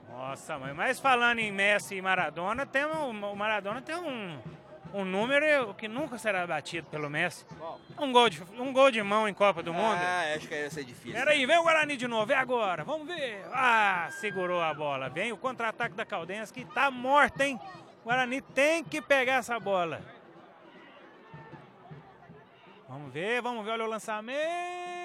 [0.09, 4.37] Nossa, mãe, mas falando em Messi e Maradona, tem um, o Maradona tem um,
[4.93, 7.45] um número que nunca será batido pelo Messi.
[7.97, 9.99] Um gol, de, um gol de mão em Copa do Mundo.
[10.01, 11.13] Ah, acho que ia ser difícil.
[11.13, 13.43] Peraí, vem o Guarani de novo, é agora, vamos ver.
[13.53, 15.09] Ah, segurou a bola.
[15.09, 17.59] Vem o contra-ataque da Caldense que tá morta, hein?
[18.01, 20.01] O Guarani tem que pegar essa bola.
[22.87, 24.98] Vamos ver, vamos ver, olha o lançamento.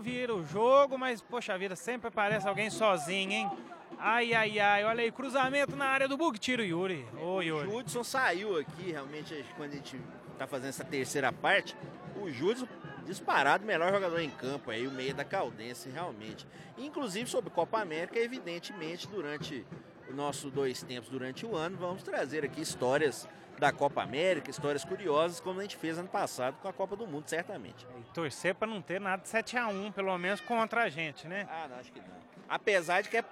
[0.00, 3.50] Vira o jogo, mas poxa vida, sempre aparece alguém sozinho, hein?
[3.98, 7.04] Ai, ai, ai, olha aí, cruzamento na área do Bug, tira o Yuri.
[7.20, 7.66] Ô, Yuri.
[7.66, 10.00] O Judson saiu aqui, realmente, quando a gente
[10.38, 11.76] tá fazendo essa terceira parte.
[12.20, 12.68] O Judson
[13.04, 16.46] disparado melhor jogador em campo aí, o meio da Caldense, realmente.
[16.76, 19.66] Inclusive sobre Copa América, evidentemente, durante
[20.08, 23.28] o nosso dois tempos durante o ano, vamos trazer aqui histórias
[23.58, 27.06] da Copa América, histórias curiosas, como a gente fez ano passado com a Copa do
[27.06, 27.86] Mundo, certamente.
[27.98, 31.26] E torcer para não ter nada de 7 a 1 pelo menos contra a gente,
[31.26, 31.46] né?
[31.50, 32.18] Ah, não, acho que não.
[32.48, 33.24] Apesar de que é,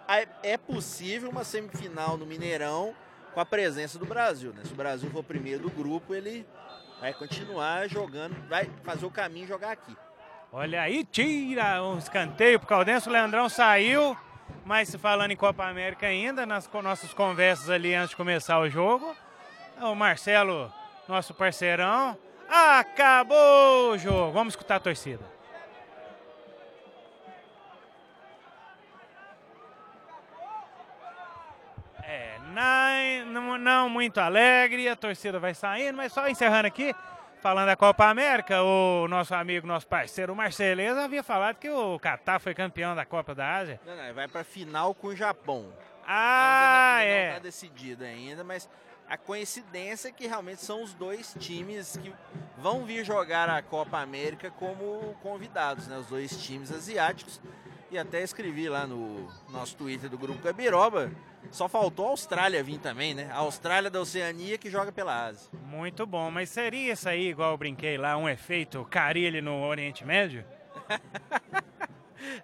[0.43, 2.95] é possível uma semifinal no Mineirão
[3.33, 4.63] com a presença do Brasil, né?
[4.65, 6.47] Se o Brasil for primeiro do grupo, ele
[7.01, 9.97] vai continuar jogando, vai fazer o caminho jogar aqui.
[10.53, 14.17] Olha aí, tira um escanteio pro Caldense, o Leandrão saiu,
[14.65, 19.15] mas falando em Copa América ainda, nas nossas conversas ali antes de começar o jogo,
[19.81, 20.73] o Marcelo,
[21.09, 22.17] nosso parceirão,
[22.49, 24.33] acabou o jogo.
[24.33, 25.37] Vamos escutar a torcida.
[33.27, 36.95] não, não muito alegre, a torcida vai saindo, mas só encerrando aqui,
[37.41, 42.41] falando da Copa América, o nosso amigo, nosso parceiro Marceleza havia falado que o Catar
[42.41, 43.81] foi campeão da Copa da Ásia.
[43.87, 45.73] Não, não, vai para final com o Japão.
[46.07, 47.23] Ah, ainda não, é.
[47.23, 48.69] Não está decidido ainda, mas
[49.09, 52.13] a coincidência é que realmente são os dois times que
[52.59, 55.99] vão vir jogar a Copa América como convidados, né?
[55.99, 57.41] Os dois times asiáticos.
[57.91, 61.13] E até escrevi lá no nosso Twitter do Grupo Gabiroba
[61.51, 63.29] só faltou a Austrália vir também, né?
[63.31, 65.49] A Austrália da Oceania que joga pela Ásia.
[65.65, 70.05] Muito bom, mas seria isso aí, igual eu brinquei lá, um efeito Carilli no Oriente
[70.05, 70.45] Médio?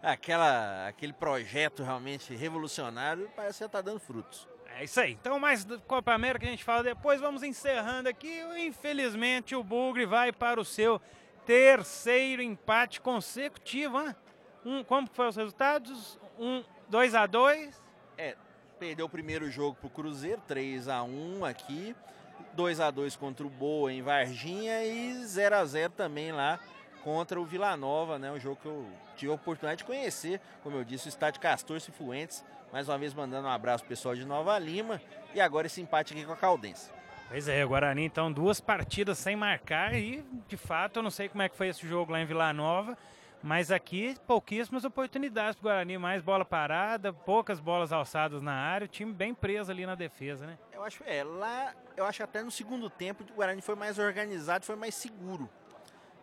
[0.00, 4.46] Aquela, aquele projeto realmente revolucionário parece que está dando frutos.
[4.78, 5.12] É isso aí.
[5.12, 7.20] Então, mais Copa América a gente fala depois.
[7.20, 8.40] Vamos encerrando aqui.
[8.58, 11.00] Infelizmente, o Bugre vai para o seu
[11.46, 14.00] terceiro empate consecutivo.
[14.00, 14.14] Hein?
[14.64, 16.18] Um, como foram os resultados?
[16.38, 17.82] Um, 2 a 2
[18.16, 18.36] É,
[18.78, 21.94] Perdeu o primeiro jogo para o Cruzeiro, 3 a 1 aqui.
[22.54, 26.58] 2 a 2 contra o Boa em Varginha e 0 a 0 também lá
[27.02, 28.30] contra o Vila Nova, né?
[28.30, 31.80] Um jogo que eu tive a oportunidade de conhecer, como eu disse, o estádio Castor
[31.80, 32.44] Cifuentes.
[32.72, 34.98] Mais uma vez mandando um abraço pessoal de Nova Lima
[35.34, 36.90] e agora esse empate aqui com a Caldense.
[37.28, 41.28] Pois é, o Guarani então duas partidas sem marcar e de fato eu não sei
[41.28, 42.96] como é que foi esse jogo lá em Vila Nova.
[43.42, 48.84] Mas aqui, pouquíssimas oportunidades para o Guarani, mais bola parada, poucas bolas alçadas na área,
[48.84, 50.56] o time bem preso ali na defesa, né?
[50.72, 54.64] Eu acho, é, lá, eu acho até no segundo tempo o Guarani foi mais organizado,
[54.64, 55.50] foi mais seguro.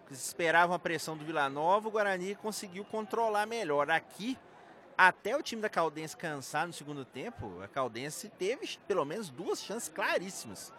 [0.07, 3.91] Eles esperavam a pressão do Vila Nova, o Guarani conseguiu controlar melhor.
[3.91, 4.37] Aqui,
[4.99, 9.63] até o time da Caldense cansar no segundo tempo, a Caldense teve pelo menos duas
[9.63, 10.73] chances claríssimas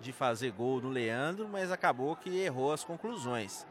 [0.00, 3.66] de fazer gol no Leandro, mas acabou que errou as conclusões.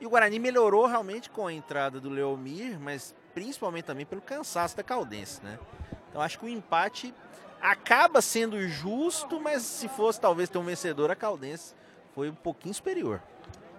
[0.00, 4.74] E o Guarani melhorou realmente com a entrada do Leomir, mas principalmente também pelo cansaço
[4.74, 5.58] da Caldense, né?
[6.08, 7.12] Então acho que o empate
[7.60, 11.74] acaba sendo justo, mas se fosse talvez ter um vencedor, a Caldense
[12.14, 13.20] foi um pouquinho superior.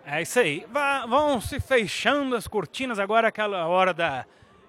[0.05, 0.67] É isso aí.
[1.09, 4.23] vão se fechando as cortinas agora, aquela hora da,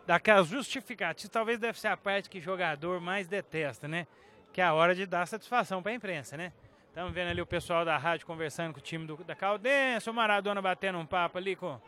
[0.07, 1.30] daquelas justificativas.
[1.30, 4.07] Talvez deve ser a parte que jogador mais detesta, né?
[4.52, 6.52] Que é a hora de dar satisfação para a imprensa, né?
[6.88, 10.14] Estamos vendo ali o pessoal da rádio conversando com o time do, da Caldense, o
[10.14, 11.80] Maradona batendo um papo ali com,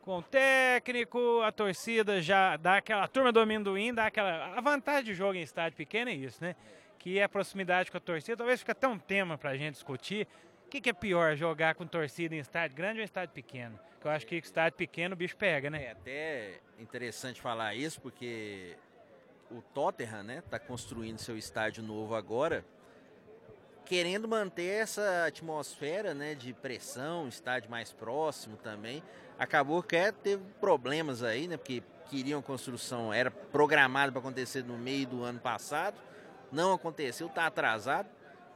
[0.00, 4.56] com o técnico, a torcida já dá aquela a turma do amendoim, dá aquela.
[4.56, 6.54] A vantagem de jogo em estádio pequeno é isso, né?
[7.00, 8.36] Que é a proximidade com a torcida.
[8.36, 10.28] Talvez fique até um tema pra gente discutir.
[10.66, 13.78] O que, que é pior, jogar com torcida em estádio grande ou em estádio pequeno?
[14.04, 15.84] Que eu acho que estádio pequeno o bicho pega, né?
[15.84, 18.76] É até interessante falar isso, porque
[19.50, 22.62] o Tottenham, né, tá construindo seu estádio novo agora,
[23.86, 29.02] querendo manter essa atmosfera, né, de pressão, estádio mais próximo também.
[29.38, 34.76] Acabou que é, teve problemas aí, né, porque queriam construção, era programado para acontecer no
[34.76, 35.96] meio do ano passado,
[36.52, 38.10] não aconteceu, tá atrasado.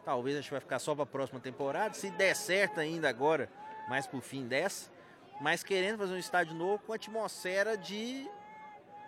[0.04, 3.48] Talvez a gente vai ficar só para a próxima temporada, se der certo ainda agora,
[3.88, 4.97] mais pro fim dessa,
[5.40, 8.28] mas querendo fazer um estádio novo com atmosfera de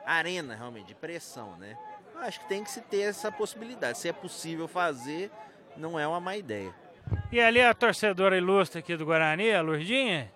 [0.05, 1.77] arena, realmente, de pressão, né?
[2.17, 3.99] Acho que tem que se ter essa possibilidade.
[3.99, 5.31] Se é possível fazer,
[5.77, 6.75] não é uma má ideia.
[7.33, 10.31] E ali a torcedora ilustre aqui do Guarani, a Lurdinha,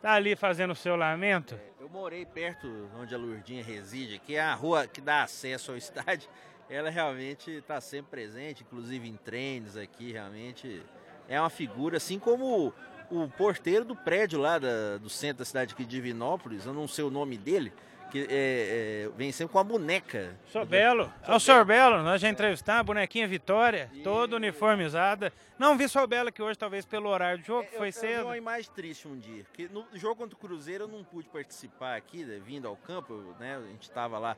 [0.00, 1.54] tá ali fazendo o seu lamento.
[1.54, 5.72] É, eu morei perto onde a Lurdinha reside, que é a rua que dá acesso
[5.72, 6.28] ao estádio.
[6.70, 10.82] Ela realmente está sempre presente, inclusive em treinos aqui, realmente
[11.28, 12.72] é uma figura, assim como
[13.10, 16.88] o, porteiro do prédio lá da, do centro da cidade aqui de Divinópolis, eu não
[16.88, 17.72] sei o nome dele,
[18.10, 20.34] que é, é, vem sempre com a boneca.
[20.50, 21.12] Sorbelo.
[21.26, 24.00] É o Sorbelo, nós já entrevistamos, a bonequinha Vitória, e...
[24.00, 25.32] toda uniformizada.
[25.58, 28.20] Não vi Sorbelo que hoje, talvez pelo horário do jogo, é, foi eu, cedo.
[28.20, 31.28] Eu uma imagem triste um dia, que no jogo contra o Cruzeiro eu não pude
[31.28, 34.36] participar aqui, né, vindo ao campo, né, a gente estava lá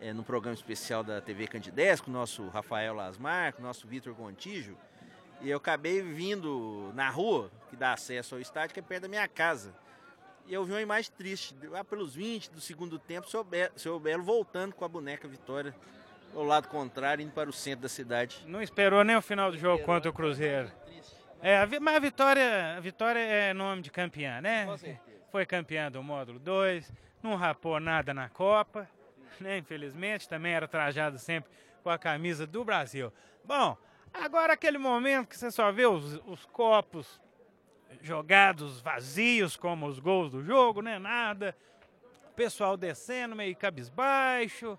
[0.00, 3.86] é, no programa especial da TV Candidez, com o nosso Rafael Lasmar, com o nosso
[3.86, 4.76] Vitor Contígio,
[5.42, 9.08] e eu acabei vindo na rua, que dá acesso ao estádio, que é perto da
[9.08, 9.74] minha casa.
[10.46, 13.98] E eu vi uma imagem triste, lá pelos 20 do segundo tempo, seu Belo, seu
[13.98, 15.74] Belo voltando com a boneca Vitória
[16.34, 18.42] ao lado contrário, indo para o centro da cidade.
[18.46, 20.70] Não esperou nem o final do jogo contra o Cruzeiro.
[21.40, 24.66] É, mas a Vitória, a Vitória é nome de campeã, né?
[25.30, 28.88] Foi campeã do módulo 2, não rapou nada na Copa,
[29.40, 29.58] né?
[29.58, 31.50] Infelizmente, também era trajado sempre
[31.82, 33.12] com a camisa do Brasil.
[33.44, 33.76] Bom,
[34.12, 37.20] agora aquele momento que você só vê os, os copos
[38.00, 40.98] jogados vazios como os gols do jogo, né?
[40.98, 41.56] Nada.
[42.30, 44.78] O pessoal descendo meio cabisbaixo.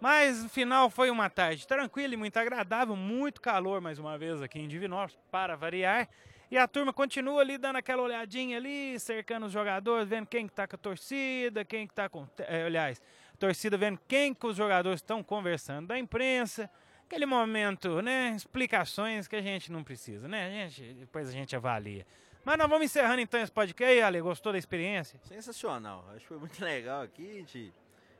[0.00, 4.42] Mas no final foi uma tarde tranquila e muito agradável, muito calor mais uma vez
[4.42, 6.08] aqui em Divinópolis, para variar.
[6.50, 10.52] E a turma continua ali dando aquela olhadinha ali, cercando os jogadores, vendo quem que
[10.52, 12.28] tá com a torcida, quem que tá com.
[12.38, 13.00] É, aliás,
[13.38, 16.70] torcida vendo quem que os jogadores estão conversando da imprensa.
[17.14, 18.32] Aquele momento, né?
[18.34, 20.46] Explicações que a gente não precisa, né?
[20.46, 22.04] A gente, depois a gente avalia.
[22.44, 24.00] Mas nós vamos encerrando então esse podcast.
[24.02, 25.20] Ale, gostou da experiência?
[25.28, 26.04] Sensacional.
[26.08, 27.30] Acho que foi muito legal aqui.
[27.30, 27.72] A gente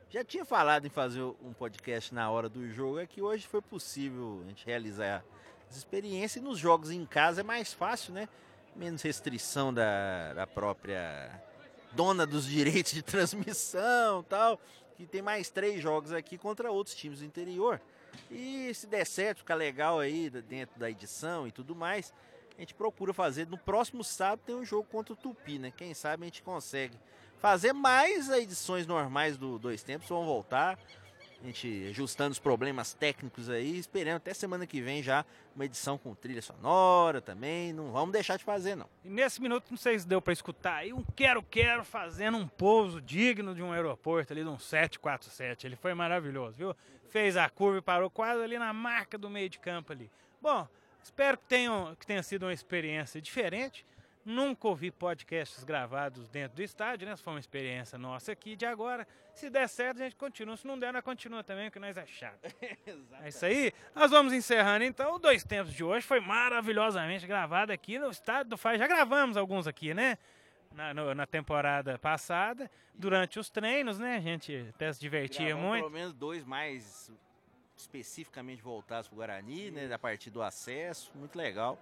[0.09, 2.97] já tinha falado em fazer um podcast na hora do jogo.
[2.97, 5.25] É que hoje foi possível a gente realizar
[5.69, 6.39] essa experiência.
[6.39, 8.29] E nos jogos em casa é mais fácil, né?
[8.73, 11.43] Menos restrição da, da própria
[11.91, 14.57] dona dos direitos de transmissão tal.
[14.95, 17.81] Que tem mais três jogos aqui contra outros times do interior.
[18.29, 22.13] E se der certo, ficar legal aí dentro da edição e tudo mais
[22.57, 23.47] a gente procura fazer.
[23.47, 25.71] No próximo sábado tem um jogo contra o Tupi, né?
[25.75, 26.97] Quem sabe a gente consegue
[27.39, 30.79] fazer mais edições normais do Dois Tempos, vão voltar.
[31.41, 35.95] A gente ajustando os problemas técnicos aí, esperando até semana que vem já uma edição
[35.95, 37.71] com trilha sonora também.
[37.71, 38.89] Não vamos deixar de fazer, não.
[39.03, 42.99] E nesse minuto, não sei se deu para escutar aí, um quero-quero fazendo um pouso
[42.99, 45.67] digno de um aeroporto ali, de um 747.
[45.67, 46.75] Ele foi maravilhoso, viu?
[47.09, 50.09] Fez a curva e parou quase ali na marca do meio de campo ali.
[50.41, 50.67] Bom,
[51.05, 53.85] Espero que, tenham, que tenha sido uma experiência diferente.
[54.25, 57.15] Nunca ouvi podcasts gravados dentro do estádio, né?
[57.15, 59.07] Se foi uma experiência nossa aqui de agora.
[59.31, 60.57] Se der certo, a gente continua.
[60.57, 62.39] Se não der, nós continua também, porque nós é chato.
[63.21, 63.71] é isso aí.
[63.93, 65.13] Nós vamos encerrando então.
[65.13, 68.79] O Dois Tempos de hoje foi maravilhosamente gravado aqui no estádio do Faz.
[68.79, 70.17] Já gravamos alguns aqui, né?
[70.75, 74.17] Na, no, na, temporada passada, durante os treinos, né?
[74.17, 75.83] A gente até se divertia Gravamos muito.
[75.83, 77.09] Pelo menos dois mais
[77.77, 81.79] especificamente voltados para o Guarani, né, a partir do acesso, muito legal.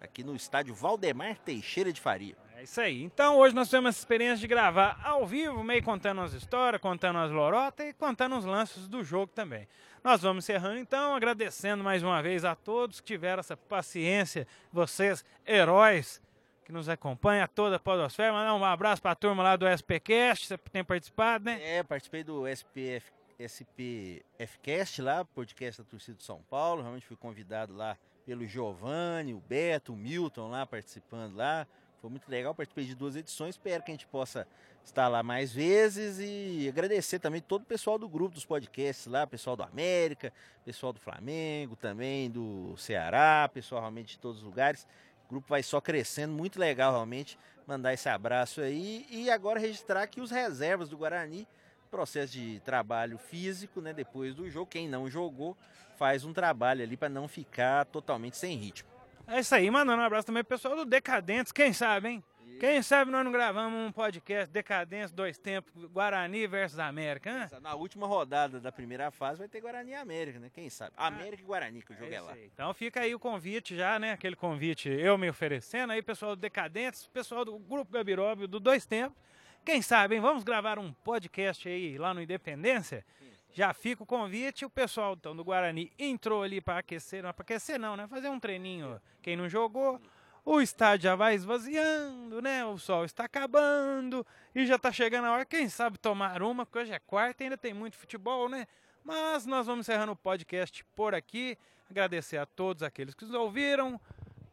[0.00, 2.36] Aqui no estádio Valdemar Teixeira de Faria.
[2.56, 3.02] É isso aí.
[3.02, 7.18] Então hoje nós temos essa experiência de gravar ao vivo, meio contando as histórias, contando
[7.18, 9.66] as lorotas e contando os lances do jogo também.
[10.02, 15.24] Nós vamos encerrando então, agradecendo mais uma vez a todos que tiveram essa paciência, vocês,
[15.46, 16.20] heróis
[16.64, 18.32] que nos acompanham, a toda a Podosfera.
[18.32, 21.60] Mandar um abraço para a turma lá do SPCast, você tem participado, né?
[21.62, 26.82] É, participei do SPF SPFcast lá, podcast da torcida de São Paulo.
[26.82, 31.66] Realmente fui convidado lá pelo Giovanni, o Beto, o Milton lá participando lá.
[32.00, 33.56] Foi muito legal, participei de duas edições.
[33.56, 34.46] Espero que a gente possa
[34.84, 39.26] estar lá mais vezes e agradecer também todo o pessoal do grupo dos podcasts lá,
[39.26, 40.32] pessoal do América,
[40.64, 44.86] pessoal do Flamengo também, do Ceará, pessoal realmente de todos os lugares
[45.26, 50.06] O grupo vai só crescendo, muito legal realmente mandar esse abraço aí e agora registrar
[50.06, 51.46] que os reservas do Guarani,
[51.90, 55.56] processo de trabalho físico, né, depois do jogo, quem não jogou
[55.96, 58.88] faz um trabalho ali para não ficar totalmente sem ritmo.
[59.26, 62.24] É isso aí, mandando um abraço também pro pessoal do Decadentes, quem sabe, hein?
[62.60, 67.60] Quem sabe nós não gravamos um podcast Decadência, dois tempos, Guarani versus América, hein?
[67.60, 70.50] Na última rodada da primeira fase vai ter Guarani e América, né?
[70.52, 70.92] Quem sabe?
[70.96, 72.32] América e Guarani que o jogo é, é lá.
[72.32, 72.50] Aí.
[72.52, 74.12] Então fica aí o convite já, né?
[74.12, 78.86] Aquele convite eu me oferecendo aí, pessoal do Decadentes, pessoal do Grupo Gabirob, do Dois
[78.86, 79.18] Tempos.
[79.64, 80.20] Quem sabe, hein?
[80.20, 83.04] Vamos gravar um podcast aí lá no Independência?
[83.52, 87.32] Já fica o convite, o pessoal então, do Guarani entrou ali para aquecer, não é
[87.32, 88.08] para aquecer não, né?
[88.08, 90.00] Fazer um treininho, quem não jogou,
[90.44, 92.64] o estádio já vai esvaziando, né?
[92.66, 96.80] O sol está acabando e já está chegando a hora, quem sabe, tomar uma, porque
[96.80, 98.66] hoje é quarta e ainda tem muito futebol, né?
[99.02, 101.56] Mas nós vamos encerrando o podcast por aqui.
[101.90, 104.00] Agradecer a todos aqueles que nos ouviram,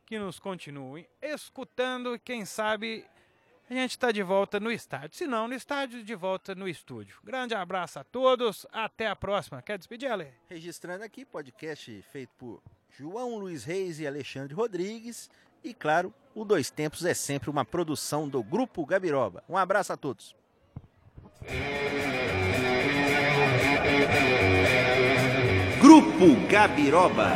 [0.06, 3.06] que nos continuem escutando e quem sabe
[3.70, 5.18] a gente está de volta no estádio.
[5.18, 7.18] Se não, no estádio, de volta no estúdio.
[7.24, 9.62] Grande abraço a todos, até a próxima.
[9.62, 10.28] Quer despedir, Ale?
[10.50, 15.30] Registrando aqui, podcast feito por João Luiz Reis e Alexandre Rodrigues.
[15.64, 19.44] E claro, o Dois Tempos é sempre uma produção do Grupo Gabiroba.
[19.48, 20.36] Um abraço a todos.
[25.80, 27.32] Grupo Gabiroba.